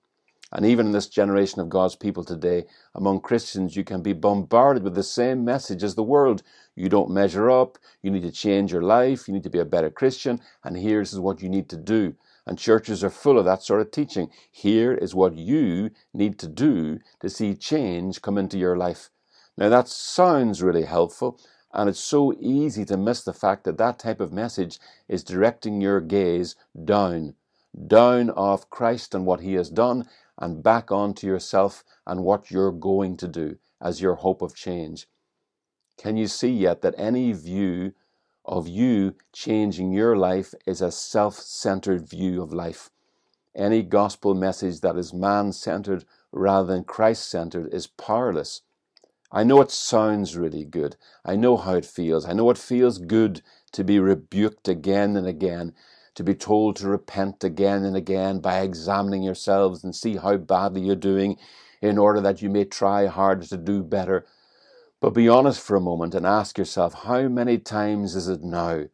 And 0.53 0.67
even 0.67 0.87
in 0.87 0.93
this 0.93 1.07
generation 1.07 1.61
of 1.61 1.71
God's 1.71 1.97
people 1.97 2.25
today, 2.25 2.67
among 2.95 3.21
Christians, 3.21 3.75
you 3.75 3.85
can 3.85 4.03
be 4.03 4.13
bombarded 4.13 4.83
with 4.83 4.95
the 4.95 5.03
same 5.03 5.45
message 5.45 5.83
as 5.83 5.95
the 5.95 6.03
world. 6.03 6.43
You 6.77 6.91
don't 6.91 7.11
measure 7.11 7.51
up, 7.51 7.79
you 8.03 8.11
need 8.11 8.23
to 8.23 8.31
change 8.31 8.71
your 8.71 8.83
life, 8.83 9.27
you 9.27 9.35
need 9.35 9.45
to 9.45 9.51
be 9.51 9.61
a 9.61 9.65
better 9.65 9.91
Christian, 9.91 10.41
and 10.63 10.77
here's 10.77 11.19
what 11.19 11.43
you 11.43 11.49
need 11.49 11.71
to 11.71 11.77
do. 11.79 12.15
And 12.47 12.59
churches 12.59 13.05
are 13.05 13.11
full 13.11 13.39
of 13.39 13.45
that 13.45 13.63
sort 13.63 13.81
of 13.81 13.91
teaching. 13.91 14.31
Here 14.51 14.93
is 14.93 15.15
what 15.15 15.37
you 15.37 15.91
need 16.13 16.39
to 16.41 16.49
do 16.49 16.99
to 17.21 17.29
see 17.31 17.55
change 17.55 18.21
come 18.21 18.37
into 18.37 18.59
your 18.59 18.77
life. 18.77 19.11
Now, 19.57 19.69
that 19.69 19.89
sounds 19.89 20.63
really 20.63 20.85
helpful, 20.85 21.39
and 21.73 21.89
it's 21.89 22.01
so 22.01 22.33
easy 22.41 22.85
to 22.87 22.97
miss 22.97 23.23
the 23.23 23.33
fact 23.33 23.65
that 23.65 23.79
that 23.79 23.99
type 23.99 24.21
of 24.21 24.33
message 24.33 24.79
is 25.09 25.23
directing 25.23 25.81
your 25.81 26.01
gaze 26.01 26.57
down, 26.85 27.35
down 27.87 28.31
off 28.31 28.69
Christ 28.71 29.15
and 29.15 29.27
what 29.27 29.41
He 29.41 29.55
has 29.55 29.71
done, 29.71 30.09
and 30.39 30.63
back 30.63 30.91
onto 30.91 31.27
yourself 31.27 31.85
and 32.07 32.25
what 32.25 32.51
you're 32.51 32.73
going 32.73 33.17
to 33.19 33.29
do 33.29 33.59
as 33.81 34.01
your 34.01 34.17
hope 34.17 34.43
of 34.43 34.55
change. 34.55 35.07
Can 35.99 36.17
you 36.17 36.27
see 36.27 36.51
yet 36.51 36.83
that 36.83 36.95
any 36.97 37.33
view 37.33 37.93
of 38.45 38.69
you 38.69 39.15
changing 39.33 39.93
your 39.93 40.17
life 40.17 40.55
is 40.67 40.81
a 40.81 40.91
self 40.91 41.35
centered 41.37 42.09
view 42.09 42.43
of 42.43 42.53
life. 42.53 42.91
Any 43.55 43.83
gospel 43.83 44.35
message 44.35 44.81
that 44.81 44.97
is 44.97 45.13
man 45.13 45.53
centered 45.53 46.05
rather 46.33 46.67
than 46.73 46.85
Christ 46.85 47.29
centered 47.29 47.73
is 47.73 47.87
powerless. 47.87 48.63
I 49.31 49.45
know 49.45 49.61
it 49.61 49.71
sounds 49.71 50.37
really 50.37 50.65
good. 50.65 50.97
I 51.25 51.37
know 51.37 51.57
how 51.57 51.75
it 51.75 51.87
feels. 51.87 52.27
I 52.27 52.33
know 52.33 52.51
it 52.51 52.59
feels 52.59 52.99
good 52.99 53.43
to 53.73 53.85
be 53.85 53.99
rebuked 53.99 54.69
again 54.69 55.17
and 55.17 55.27
again, 55.27 55.75
to 56.15 56.23
be 56.23 56.35
told 56.35 56.77
to 56.77 56.89
repent 56.89 57.43
again 57.43 57.85
and 57.85 57.97
again 57.97 58.41
by 58.41 58.61
examining 58.61 59.23
yourselves 59.23 59.83
and 59.83 59.95
see 59.95 60.17
how 60.17 60.37
badly 60.37 60.83
you're 60.83 60.97
doing 60.97 61.39
in 61.81 61.97
order 61.97 62.21
that 62.21 62.43
you 62.43 62.51
may 62.51 62.65
try 62.65 63.07
harder 63.07 63.47
to 63.47 63.57
do 63.57 63.83
better. 63.83 64.27
But 65.03 65.15
be 65.15 65.29
honest 65.29 65.61
for 65.61 65.75
a 65.75 65.81
moment 65.81 66.15
and 66.15 66.25
ask 66.25 66.57
yourself 66.57 66.95
how 66.95 67.27
many 67.27 67.59
times 67.59 68.15
is 68.15 68.29
it 68.29 68.45
now, 68.45 68.85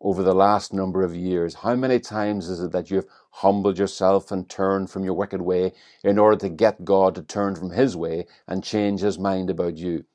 over 0.00 0.22
the 0.22 0.34
last 0.34 0.72
number 0.72 1.02
of 1.02 1.14
years, 1.14 1.56
how 1.56 1.74
many 1.74 2.00
times 2.00 2.48
is 2.48 2.60
it 2.60 2.72
that 2.72 2.90
you've 2.90 3.04
humbled 3.32 3.78
yourself 3.78 4.32
and 4.32 4.48
turned 4.48 4.88
from 4.88 5.04
your 5.04 5.12
wicked 5.12 5.42
way 5.42 5.74
in 6.02 6.18
order 6.18 6.38
to 6.38 6.48
get 6.48 6.86
God 6.86 7.14
to 7.16 7.22
turn 7.22 7.54
from 7.54 7.72
his 7.72 7.94
way 7.94 8.26
and 8.46 8.64
change 8.64 9.02
his 9.02 9.18
mind 9.18 9.50
about 9.50 9.76
you? 9.76 10.06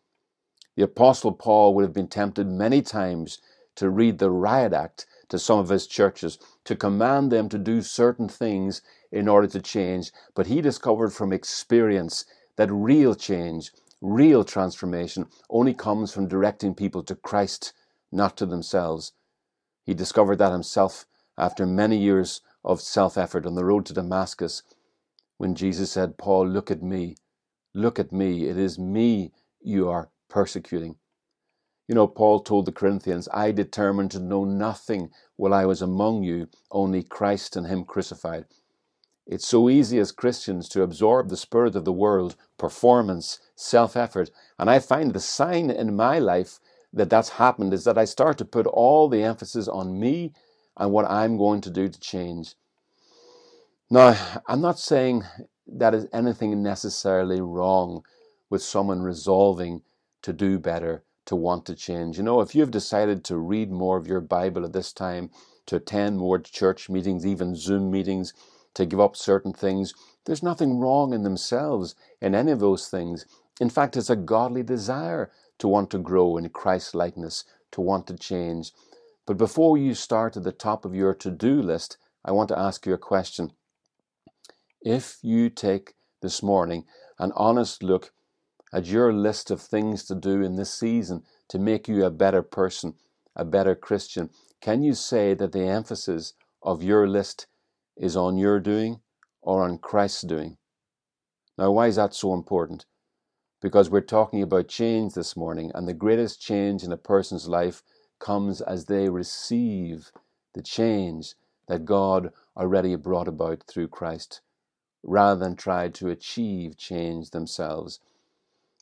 The 0.76 0.86
Apostle 0.86 1.34
Paul 1.34 1.76
would 1.76 1.84
have 1.84 1.94
been 1.94 2.08
tempted 2.08 2.48
many 2.48 2.82
times 2.82 3.38
to 3.76 3.92
read 3.92 4.18
the 4.18 4.32
riot 4.32 4.74
act 4.74 5.06
to 5.30 5.38
some 5.38 5.60
of 5.60 5.70
his 5.70 5.86
churches 5.86 6.40
to 6.64 6.76
command 6.76 7.32
them 7.32 7.48
to 7.50 7.60
do 7.60 7.84
certain 7.84 8.28
things 8.28 8.82
in 9.12 9.28
order 9.28 9.46
to 9.50 9.62
change. 9.62 10.12
But 10.34 10.48
he 10.48 10.62
discovered 10.62 11.12
from 11.14 11.32
experience 11.32 12.26
that 12.56 12.72
real 12.72 13.14
change, 13.14 13.72
real 14.04 14.44
transformation, 14.44 15.28
only 15.50 15.74
comes 15.74 16.14
from 16.14 16.28
directing 16.28 16.76
people 16.76 17.04
to 17.04 17.16
Christ, 17.16 17.74
not 18.12 18.38
to 18.38 18.46
themselves. 18.46 19.14
He 19.86 19.96
discovered 19.96 20.38
that 20.38 20.52
himself 20.52 21.06
after 21.38 21.66
many 21.66 21.98
years 21.98 22.42
of 22.64 22.82
self 22.82 23.18
effort 23.18 23.46
on 23.46 23.56
the 23.56 23.66
road 23.66 23.86
to 23.88 23.94
Damascus 23.94 24.64
when 25.38 25.56
Jesus 25.56 25.92
said, 25.92 26.18
Paul, 26.18 26.48
look 26.48 26.70
at 26.72 26.84
me. 26.84 27.16
Look 27.74 28.00
at 28.00 28.12
me. 28.12 28.48
It 28.48 28.58
is 28.58 28.80
me 28.80 29.34
you 29.62 29.90
are 29.90 30.10
persecuting. 30.30 30.98
You 31.88 31.96
know, 31.96 32.08
Paul 32.08 32.42
told 32.42 32.66
the 32.66 32.72
Corinthians, 32.72 33.28
I 33.34 33.52
determined 33.52 34.12
to 34.12 34.20
know 34.20 34.46
nothing 34.46 35.12
while 35.36 35.54
I 35.54 35.66
was 35.66 35.82
among 35.82 36.24
you, 36.24 36.48
only 36.72 37.04
Christ 37.04 37.56
and 37.56 37.68
Him 37.68 37.84
crucified. 37.86 38.46
It's 39.26 39.48
so 39.48 39.70
easy 39.70 40.00
as 40.00 40.12
Christians 40.12 40.68
to 40.70 40.82
absorb 40.82 41.30
the 41.30 41.38
spirit 41.38 41.76
of 41.76 41.86
the 41.86 41.94
world, 41.94 42.36
performance, 42.58 43.40
self 43.56 43.96
effort. 43.96 44.30
And 44.60 44.70
I 44.70 44.80
find 44.80 45.14
the 45.14 45.20
sign 45.20 45.70
in 45.70 45.96
my 45.96 46.20
life 46.20 46.60
that 46.92 47.10
that's 47.10 47.30
happened 47.30 47.74
is 47.74 47.86
that 47.86 47.98
I 47.98 48.06
start 48.06 48.38
to 48.40 48.46
put 48.46 48.68
all 48.68 49.08
the 49.08 49.24
emphasis 49.24 49.68
on 49.68 50.00
me 50.00 50.34
and 50.78 50.92
what 50.92 51.10
I'm 51.10 51.38
going 51.38 51.62
to 51.62 51.70
do 51.70 51.88
to 51.88 52.00
change. 52.00 52.56
Now, 53.90 54.16
I'm 54.48 54.62
not 54.62 54.80
saying 54.80 55.24
that 55.68 55.94
is 55.94 56.08
anything 56.12 56.62
necessarily 56.62 57.42
wrong 57.42 58.04
with 58.50 58.62
someone 58.62 59.02
resolving 59.02 59.82
to 60.22 60.34
do 60.34 60.60
better 60.60 61.04
to 61.26 61.36
want 61.36 61.66
to 61.66 61.76
change. 61.76 62.18
You 62.18 62.24
know, 62.24 62.42
if 62.42 62.54
you've 62.54 62.72
decided 62.72 63.24
to 63.26 63.38
read 63.38 63.72
more 63.72 63.98
of 63.98 64.08
your 64.08 64.22
Bible 64.22 64.66
at 64.66 64.74
this 64.74 64.92
time, 64.92 65.30
to 65.66 65.78
attend 65.78 66.18
more 66.18 66.40
church 66.40 66.90
meetings, 66.90 67.26
even 67.26 67.56
Zoom 67.56 67.90
meetings, 67.90 68.34
to 68.76 68.86
give 68.86 69.00
up 69.00 69.16
certain 69.16 69.54
things, 69.54 69.94
there's 70.26 70.44
nothing 70.44 70.80
wrong 70.80 71.14
in 71.14 71.24
themselves 71.24 71.96
in 72.22 72.34
any 72.34 72.52
of 72.52 72.60
those 72.60 72.88
things. 72.88 73.26
In 73.60 73.70
fact, 73.70 73.98
it's 73.98 74.10
a 74.10 74.16
godly 74.16 74.64
desire 74.64 75.32
to 75.60 75.68
want 75.68 75.92
to 75.92 76.00
grow 76.00 76.38
in 76.38 76.50
Christ 76.50 76.96
likeness, 76.96 77.46
to 77.72 77.82
want 77.82 78.08
to 78.08 78.18
change. 78.18 78.72
But 79.26 79.38
before 79.38 79.78
you 79.78 79.94
start 79.94 80.36
at 80.38 80.44
the 80.44 80.52
top 80.52 80.86
of 80.86 80.96
your 80.96 81.14
to 81.16 81.32
do 81.32 81.62
list, 81.62 81.98
I 82.26 82.32
want 82.32 82.50
to 82.50 82.60
ask 82.60 82.86
you 82.86 82.94
a 82.94 82.98
question. 82.98 83.52
If 84.82 85.18
you 85.22 85.50
take 85.50 85.94
this 86.22 86.42
morning 86.42 86.86
an 87.20 87.32
honest 87.36 87.84
look 87.84 88.12
at 88.74 88.88
your 88.88 89.14
list 89.14 89.52
of 89.52 89.62
things 89.62 90.04
to 90.06 90.16
do 90.16 90.42
in 90.42 90.56
this 90.56 90.74
season 90.74 91.24
to 91.50 91.60
make 91.60 91.88
you 91.88 92.04
a 92.04 92.10
better 92.10 92.42
person, 92.42 92.96
a 93.36 93.46
better 93.46 93.76
Christian, 93.76 94.30
can 94.62 94.82
you 94.82 94.94
say 94.94 95.34
that 95.36 95.52
the 95.52 95.68
emphasis 95.68 96.34
of 96.62 96.82
your 96.82 97.08
list 97.08 97.48
is 97.98 98.16
on 98.16 98.38
your 98.38 98.60
doing 98.60 99.02
or 99.42 99.64
on 99.64 99.78
Christ's 99.78 100.24
doing? 100.24 100.58
Now, 101.58 101.72
why 101.72 101.88
is 101.88 101.98
that 101.98 102.14
so 102.14 102.34
important? 102.34 102.86
Because 103.62 103.90
we're 103.90 104.02
talking 104.02 104.42
about 104.42 104.68
change 104.68 105.14
this 105.14 105.38
morning, 105.38 105.72
and 105.74 105.88
the 105.88 105.94
greatest 105.94 106.42
change 106.42 106.84
in 106.84 106.92
a 106.92 106.98
person's 106.98 107.48
life 107.48 107.84
comes 108.20 108.60
as 108.62 108.86
they 108.86 109.10
receive 109.10 110.12
the 110.54 110.62
change 110.62 111.36
that 111.68 111.86
God 111.86 112.32
already 112.58 112.96
brought 112.96 113.28
about 113.28 113.64
through 113.68 113.88
Christ, 113.88 114.42
rather 115.02 115.40
than 115.40 115.56
try 115.56 115.90
to 115.90 116.10
achieve 116.10 116.78
change 116.78 117.30
themselves. 117.30 118.00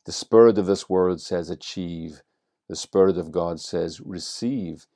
The 0.04 0.12
spirit 0.12 0.58
of 0.58 0.66
this 0.66 0.88
world 0.88 1.20
says 1.20 1.48
achieve. 1.50 2.22
The 2.68 2.76
spirit 2.76 3.18
of 3.18 3.30
God 3.30 3.60
says 3.60 4.00
receive. 4.00 4.86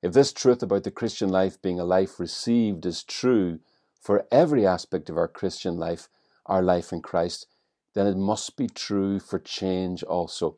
If 0.00 0.12
this 0.12 0.32
truth 0.32 0.62
about 0.62 0.84
the 0.84 0.92
Christian 0.92 1.28
life 1.28 1.60
being 1.60 1.80
a 1.80 1.84
life 1.84 2.20
received 2.20 2.86
is 2.86 3.02
true 3.02 3.58
for 4.00 4.26
every 4.30 4.64
aspect 4.64 5.10
of 5.10 5.16
our 5.16 5.26
Christian 5.26 5.76
life, 5.76 6.08
our 6.46 6.62
life 6.62 6.92
in 6.92 7.02
Christ, 7.02 7.48
then 7.94 8.06
it 8.06 8.16
must 8.16 8.56
be 8.56 8.68
true 8.68 9.18
for 9.18 9.40
change 9.40 10.04
also. 10.04 10.56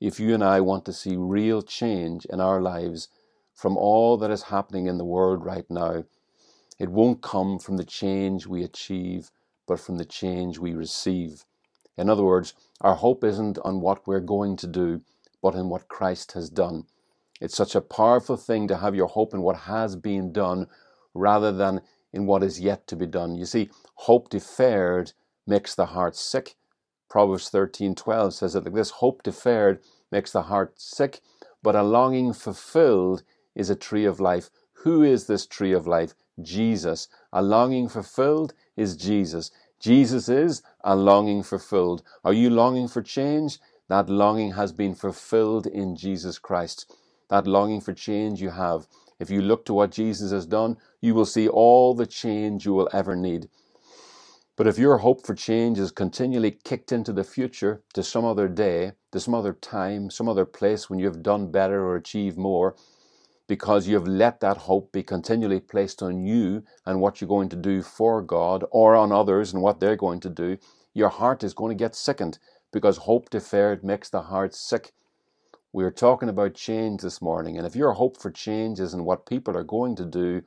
If 0.00 0.18
you 0.18 0.32
and 0.32 0.42
I 0.42 0.62
want 0.62 0.86
to 0.86 0.94
see 0.94 1.14
real 1.14 1.60
change 1.60 2.24
in 2.24 2.40
our 2.40 2.62
lives 2.62 3.08
from 3.54 3.76
all 3.76 4.16
that 4.16 4.30
is 4.30 4.44
happening 4.44 4.86
in 4.86 4.96
the 4.96 5.04
world 5.04 5.44
right 5.44 5.66
now, 5.68 6.04
it 6.78 6.88
won't 6.88 7.20
come 7.20 7.58
from 7.58 7.76
the 7.76 7.84
change 7.84 8.46
we 8.46 8.64
achieve, 8.64 9.30
but 9.66 9.78
from 9.78 9.98
the 9.98 10.06
change 10.06 10.58
we 10.58 10.72
receive. 10.72 11.44
In 11.98 12.08
other 12.08 12.24
words, 12.24 12.54
our 12.80 12.94
hope 12.94 13.22
isn't 13.24 13.58
on 13.58 13.82
what 13.82 14.06
we're 14.06 14.20
going 14.20 14.56
to 14.56 14.66
do, 14.66 15.02
but 15.42 15.54
in 15.54 15.68
what 15.68 15.88
Christ 15.88 16.32
has 16.32 16.48
done. 16.48 16.86
It's 17.40 17.56
such 17.56 17.74
a 17.74 17.80
powerful 17.80 18.36
thing 18.36 18.68
to 18.68 18.76
have 18.78 18.94
your 18.94 19.08
hope 19.08 19.34
in 19.34 19.42
what 19.42 19.56
has 19.56 19.96
been 19.96 20.32
done 20.32 20.66
rather 21.14 21.52
than 21.52 21.80
in 22.12 22.26
what 22.26 22.42
is 22.42 22.60
yet 22.60 22.86
to 22.88 22.96
be 22.96 23.06
done. 23.06 23.34
You 23.34 23.46
see, 23.46 23.70
hope 23.94 24.28
deferred 24.28 25.12
makes 25.46 25.74
the 25.74 25.86
heart 25.86 26.16
sick. 26.16 26.56
Proverbs 27.08 27.50
13:12 27.50 28.34
says 28.34 28.52
that 28.52 28.64
like 28.64 28.74
this 28.74 28.90
hope 28.90 29.22
deferred 29.22 29.82
makes 30.12 30.32
the 30.32 30.42
heart 30.42 30.80
sick, 30.80 31.20
but 31.62 31.74
a 31.74 31.82
longing 31.82 32.32
fulfilled 32.32 33.22
is 33.54 33.70
a 33.70 33.76
tree 33.76 34.04
of 34.04 34.20
life. 34.20 34.50
Who 34.84 35.02
is 35.02 35.26
this 35.26 35.46
tree 35.46 35.72
of 35.72 35.86
life? 35.86 36.14
Jesus. 36.40 37.08
A 37.32 37.42
longing 37.42 37.88
fulfilled 37.88 38.54
is 38.76 38.96
Jesus. 38.96 39.50
Jesus 39.78 40.28
is 40.28 40.62
a 40.84 40.94
longing 40.94 41.42
fulfilled. 41.42 42.02
Are 42.24 42.32
you 42.32 42.50
longing 42.50 42.88
for 42.88 43.02
change? 43.02 43.58
That 43.88 44.08
longing 44.08 44.52
has 44.52 44.72
been 44.72 44.94
fulfilled 44.94 45.66
in 45.66 45.96
Jesus 45.96 46.38
Christ. 46.38 46.92
That 47.30 47.46
longing 47.46 47.80
for 47.80 47.94
change 47.94 48.42
you 48.42 48.50
have. 48.50 48.86
If 49.18 49.30
you 49.30 49.40
look 49.40 49.64
to 49.66 49.74
what 49.74 49.92
Jesus 49.92 50.32
has 50.32 50.46
done, 50.46 50.76
you 51.00 51.14
will 51.14 51.26
see 51.26 51.48
all 51.48 51.94
the 51.94 52.06
change 52.06 52.66
you 52.66 52.74
will 52.74 52.90
ever 52.92 53.16
need. 53.16 53.48
But 54.56 54.66
if 54.66 54.78
your 54.78 54.98
hope 54.98 55.24
for 55.24 55.34
change 55.34 55.78
is 55.78 55.90
continually 55.90 56.50
kicked 56.50 56.92
into 56.92 57.14
the 57.14 57.24
future 57.24 57.82
to 57.94 58.02
some 58.02 58.26
other 58.26 58.48
day, 58.48 58.92
to 59.12 59.20
some 59.20 59.34
other 59.34 59.54
time, 59.54 60.10
some 60.10 60.28
other 60.28 60.44
place 60.44 60.90
when 60.90 60.98
you 60.98 61.06
have 61.06 61.22
done 61.22 61.50
better 61.50 61.82
or 61.86 61.96
achieved 61.96 62.36
more, 62.36 62.76
because 63.48 63.88
you 63.88 63.94
have 63.94 64.06
let 64.06 64.40
that 64.40 64.56
hope 64.58 64.92
be 64.92 65.02
continually 65.02 65.60
placed 65.60 66.02
on 66.02 66.24
you 66.24 66.62
and 66.86 67.00
what 67.00 67.20
you're 67.20 67.28
going 67.28 67.48
to 67.48 67.56
do 67.56 67.82
for 67.82 68.22
God 68.22 68.64
or 68.70 68.94
on 68.94 69.12
others 69.12 69.52
and 69.52 69.62
what 69.62 69.80
they're 69.80 69.96
going 69.96 70.20
to 70.20 70.30
do, 70.30 70.58
your 70.94 71.08
heart 71.08 71.42
is 71.42 71.54
going 71.54 71.76
to 71.76 71.84
get 71.84 71.94
sickened 71.94 72.38
because 72.72 72.98
hope 72.98 73.30
deferred 73.30 73.82
makes 73.82 74.10
the 74.10 74.22
heart 74.22 74.54
sick. 74.54 74.92
We 75.72 75.84
are 75.84 75.92
talking 75.92 76.28
about 76.28 76.54
change 76.54 77.02
this 77.02 77.22
morning, 77.22 77.56
and 77.56 77.64
if 77.64 77.76
your 77.76 77.92
hope 77.92 78.20
for 78.20 78.32
change 78.32 78.80
is 78.80 78.92
in 78.92 79.04
what 79.04 79.24
people 79.24 79.56
are 79.56 79.62
going 79.62 79.94
to 79.96 80.04
do, 80.04 80.42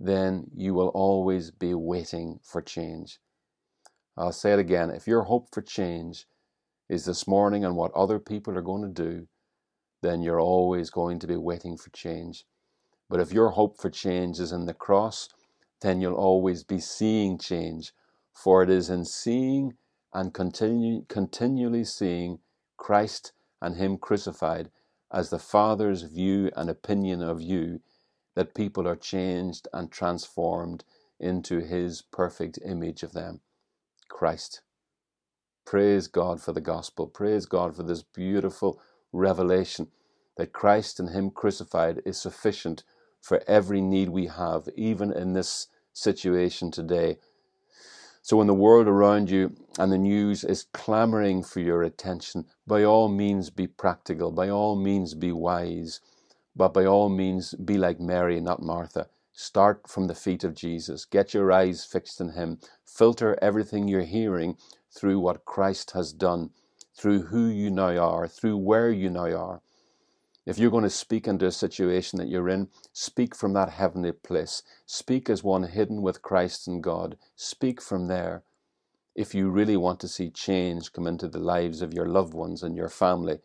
then 0.00 0.50
you 0.52 0.74
will 0.74 0.88
always 0.88 1.52
be 1.52 1.72
waiting 1.72 2.40
for 2.42 2.60
change. 2.60 3.20
I'll 4.16 4.32
say 4.32 4.52
it 4.52 4.58
again 4.58 4.90
if 4.90 5.06
your 5.06 5.22
hope 5.22 5.54
for 5.54 5.62
change 5.62 6.26
is 6.88 7.04
this 7.04 7.28
morning 7.28 7.64
and 7.64 7.76
what 7.76 7.92
other 7.94 8.18
people 8.18 8.58
are 8.58 8.62
going 8.62 8.82
to 8.82 9.02
do, 9.02 9.28
then 10.02 10.20
you're 10.20 10.40
always 10.40 10.90
going 10.90 11.20
to 11.20 11.28
be 11.28 11.36
waiting 11.36 11.76
for 11.76 11.90
change. 11.90 12.44
But 13.08 13.20
if 13.20 13.32
your 13.32 13.50
hope 13.50 13.78
for 13.80 13.88
change 13.88 14.40
is 14.40 14.50
in 14.50 14.66
the 14.66 14.74
cross, 14.74 15.28
then 15.80 16.00
you'll 16.00 16.14
always 16.14 16.64
be 16.64 16.80
seeing 16.80 17.38
change, 17.38 17.92
for 18.32 18.64
it 18.64 18.70
is 18.70 18.90
in 18.90 19.04
seeing 19.04 19.74
and 20.12 20.34
continue, 20.34 21.04
continually 21.08 21.84
seeing 21.84 22.40
Christ 22.76 23.32
and 23.62 23.76
Him 23.76 23.98
crucified 23.98 24.70
as 25.12 25.30
the 25.30 25.38
Father's 25.38 26.02
view 26.02 26.50
and 26.56 26.70
opinion 26.70 27.22
of 27.22 27.40
you 27.40 27.80
that 28.36 28.54
people 28.54 28.88
are 28.88 28.96
changed 28.96 29.68
and 29.72 29.90
transformed 29.90 30.84
into 31.20 31.60
His 31.60 32.02
perfect 32.02 32.58
image 32.64 33.02
of 33.02 33.12
them, 33.12 33.40
Christ. 34.08 34.62
Praise 35.66 36.08
God 36.08 36.42
for 36.42 36.52
the 36.52 36.62
gospel. 36.62 37.06
Praise 37.06 37.46
God 37.46 37.76
for 37.76 37.84
this 37.84 38.02
beautiful 38.02 38.80
revelation 39.12 39.88
that 40.36 40.52
Christ 40.52 41.00
and 41.00 41.10
Him 41.10 41.30
crucified 41.30 42.02
is 42.06 42.20
sufficient 42.20 42.84
for 43.22 43.42
every 43.48 43.80
need 43.80 44.10
we 44.10 44.26
have, 44.26 44.68
even 44.76 45.12
in 45.12 45.34
this 45.34 45.68
situation 45.92 46.72
today. 46.72 47.18
So 48.22 48.36
when 48.36 48.46
the 48.46 48.54
world 48.54 48.86
around 48.86 49.30
you 49.30 49.56
and 49.78 49.90
the 49.90 49.98
news 49.98 50.44
is 50.44 50.66
clamoring 50.72 51.42
for 51.42 51.60
your 51.60 51.82
attention, 51.82 52.46
by 52.66 52.84
all 52.84 53.08
means 53.08 53.50
be 53.50 53.66
practical, 53.66 54.30
by 54.30 54.48
all 54.50 54.76
means 54.76 55.14
be 55.14 55.32
wise, 55.32 56.00
but 56.54 56.74
by 56.74 56.84
all 56.84 57.08
means 57.08 57.54
be 57.54 57.78
like 57.78 58.00
Mary, 58.00 58.40
not 58.40 58.62
Martha. 58.62 59.08
Start 59.32 59.88
from 59.88 60.06
the 60.06 60.14
feet 60.14 60.44
of 60.44 60.54
Jesus. 60.54 61.06
Get 61.06 61.32
your 61.32 61.50
eyes 61.50 61.84
fixed 61.84 62.20
on 62.20 62.30
Him. 62.30 62.58
Filter 62.84 63.38
everything 63.40 63.88
you're 63.88 64.02
hearing 64.02 64.58
through 64.94 65.20
what 65.20 65.46
Christ 65.46 65.92
has 65.92 66.12
done, 66.12 66.50
through 66.94 67.22
who 67.24 67.46
you 67.46 67.70
now 67.70 67.96
are, 67.96 68.28
through 68.28 68.58
where 68.58 68.90
you 68.90 69.08
now 69.08 69.32
are. 69.34 69.62
If 70.46 70.58
you're 70.58 70.70
going 70.70 70.84
to 70.84 70.90
speak 70.90 71.28
into 71.28 71.46
a 71.46 71.52
situation 71.52 72.18
that 72.18 72.28
you're 72.28 72.48
in, 72.48 72.68
speak 72.92 73.36
from 73.36 73.52
that 73.52 73.70
heavenly 73.70 74.12
place. 74.12 74.62
Speak 74.86 75.28
as 75.28 75.44
one 75.44 75.64
hidden 75.64 76.02
with 76.02 76.22
Christ 76.22 76.66
and 76.66 76.82
God. 76.82 77.16
Speak 77.36 77.80
from 77.80 78.08
there. 78.08 78.42
If 79.14 79.34
you 79.34 79.50
really 79.50 79.76
want 79.76 80.00
to 80.00 80.08
see 80.08 80.30
change 80.30 80.92
come 80.92 81.06
into 81.06 81.28
the 81.28 81.38
lives 81.38 81.82
of 81.82 81.92
your 81.92 82.06
loved 82.06 82.32
ones 82.32 82.62
and 82.62 82.74
your 82.74 82.88
family, 82.88 83.38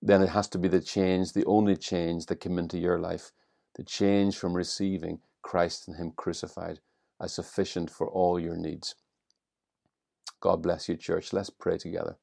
then 0.00 0.22
it 0.22 0.28
has 0.28 0.48
to 0.48 0.58
be 0.58 0.68
the 0.68 0.80
change, 0.80 1.32
the 1.32 1.44
only 1.46 1.76
change 1.76 2.26
that 2.26 2.40
came 2.40 2.58
into 2.58 2.78
your 2.78 2.98
life, 2.98 3.32
the 3.74 3.82
change 3.82 4.36
from 4.36 4.54
receiving 4.54 5.20
Christ 5.42 5.88
and 5.88 5.96
Him 5.96 6.12
crucified 6.14 6.80
as 7.20 7.34
sufficient 7.34 7.90
for 7.90 8.08
all 8.08 8.38
your 8.38 8.56
needs. 8.56 8.94
God 10.40 10.62
bless 10.62 10.88
you, 10.88 10.96
church. 10.96 11.32
Let's 11.32 11.50
pray 11.50 11.78
together. 11.78 12.16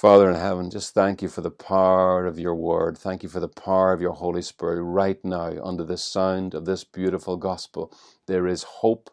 Father 0.00 0.30
in 0.30 0.36
heaven, 0.36 0.70
just 0.70 0.94
thank 0.94 1.20
you 1.20 1.28
for 1.28 1.42
the 1.42 1.50
power 1.50 2.24
of 2.24 2.38
your 2.38 2.54
word. 2.54 2.96
Thank 2.96 3.22
you 3.22 3.28
for 3.28 3.38
the 3.40 3.48
power 3.48 3.92
of 3.92 4.00
your 4.00 4.14
Holy 4.14 4.40
Spirit 4.40 4.82
right 4.82 5.22
now 5.22 5.52
under 5.62 5.84
the 5.84 5.98
sound 5.98 6.54
of 6.54 6.64
this 6.64 6.84
beautiful 6.84 7.36
gospel. 7.36 7.92
There 8.26 8.46
is 8.46 8.62
hope 8.62 9.10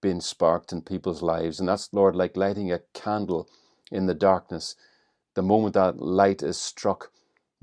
being 0.00 0.22
sparked 0.22 0.72
in 0.72 0.80
people's 0.80 1.20
lives. 1.20 1.60
And 1.60 1.68
that's, 1.68 1.90
Lord, 1.92 2.16
like 2.16 2.38
lighting 2.38 2.72
a 2.72 2.80
candle 2.94 3.50
in 3.92 4.06
the 4.06 4.14
darkness. 4.14 4.76
The 5.34 5.42
moment 5.42 5.74
that 5.74 6.00
light 6.00 6.42
is 6.42 6.56
struck, 6.56 7.12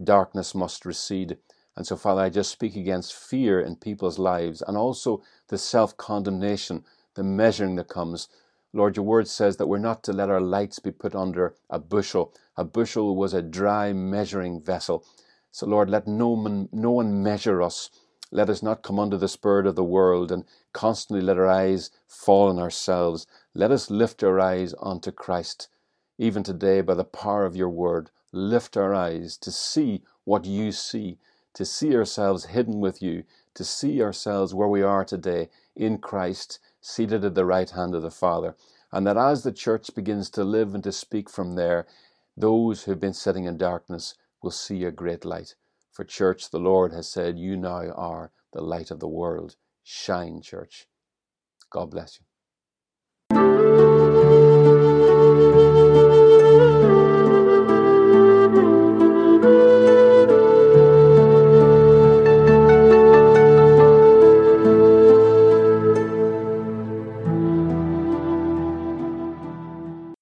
darkness 0.03 0.53
must 0.53 0.85
recede. 0.85 1.37
And 1.75 1.87
so, 1.87 1.97
Father, 1.97 2.21
I 2.21 2.29
just 2.29 2.51
speak 2.51 2.75
against 2.75 3.15
fear 3.15 3.59
in 3.59 3.77
people's 3.77 4.19
lives 4.19 4.61
and 4.67 4.77
also 4.77 5.23
the 5.49 5.57
self 5.57 5.97
condemnation, 5.97 6.85
the 7.15 7.23
measuring 7.23 7.75
that 7.77 7.89
comes. 7.89 8.29
Lord, 8.73 8.97
your 8.97 9.05
word 9.05 9.27
says 9.27 9.57
that 9.57 9.67
we're 9.67 9.79
not 9.79 10.03
to 10.03 10.13
let 10.13 10.29
our 10.29 10.41
lights 10.41 10.79
be 10.79 10.91
put 10.91 11.15
under 11.15 11.55
a 11.71 11.79
bushel. 11.79 12.33
A 12.57 12.63
bushel 12.63 13.15
was 13.15 13.33
a 13.33 13.41
dry 13.41 13.93
measuring 13.93 14.61
vessel. 14.61 15.05
So, 15.51 15.67
Lord, 15.67 15.89
let 15.89 16.07
no 16.07 16.29
one, 16.29 16.69
no 16.71 16.91
one 16.91 17.21
measure 17.21 17.61
us. 17.61 17.89
Let 18.31 18.49
us 18.49 18.61
not 18.63 18.83
come 18.83 18.99
under 18.99 19.17
the 19.17 19.27
spirit 19.27 19.67
of 19.67 19.75
the 19.75 19.83
world 19.83 20.31
and 20.31 20.43
constantly 20.73 21.23
let 21.23 21.37
our 21.37 21.47
eyes 21.47 21.91
fall 22.07 22.49
on 22.49 22.59
ourselves. 22.59 23.27
Let 23.53 23.71
us 23.71 23.89
lift 23.89 24.23
our 24.23 24.39
eyes 24.39 24.73
unto 24.81 25.11
Christ. 25.11 25.69
Even 26.17 26.43
today, 26.43 26.81
by 26.81 26.95
the 26.95 27.03
power 27.03 27.45
of 27.45 27.55
your 27.55 27.69
word, 27.69 28.09
lift 28.31 28.75
our 28.75 28.93
eyes 28.93 29.37
to 29.37 29.51
see 29.51 30.03
what 30.25 30.45
you 30.45 30.71
see, 30.71 31.19
to 31.53 31.63
see 31.63 31.95
ourselves 31.95 32.45
hidden 32.45 32.79
with 32.79 33.01
you, 33.01 33.23
to 33.53 33.63
see 33.63 34.01
ourselves 34.01 34.53
where 34.53 34.67
we 34.67 34.81
are 34.81 35.05
today 35.05 35.49
in 35.75 35.99
Christ 35.99 36.59
seated 36.81 37.23
at 37.23 37.35
the 37.35 37.45
right 37.45 37.69
hand 37.69 37.95
of 37.95 38.01
the 38.01 38.11
Father. 38.11 38.55
And 38.91 39.05
that 39.05 39.17
as 39.17 39.43
the 39.43 39.51
church 39.51 39.93
begins 39.95 40.29
to 40.31 40.43
live 40.43 40.73
and 40.73 40.83
to 40.83 40.91
speak 40.91 41.29
from 41.29 41.55
there, 41.55 41.85
those 42.37 42.83
who 42.83 42.91
have 42.91 43.01
been 43.01 43.13
sitting 43.13 43.45
in 43.45 43.57
darkness 43.57 44.15
will 44.43 44.51
see 44.51 44.85
a 44.85 44.91
great 44.91 45.25
light. 45.25 45.55
For, 45.91 46.05
church, 46.05 46.51
the 46.51 46.59
Lord 46.59 46.93
has 46.93 47.11
said, 47.11 47.39
You 47.39 47.57
now 47.57 47.91
are 47.91 48.31
the 48.53 48.61
light 48.61 48.91
of 48.91 49.01
the 49.01 49.09
world. 49.09 49.57
Shine, 49.83 50.41
church. 50.43 50.87
God 51.71 51.91
bless 51.91 52.19
you. 52.21 52.26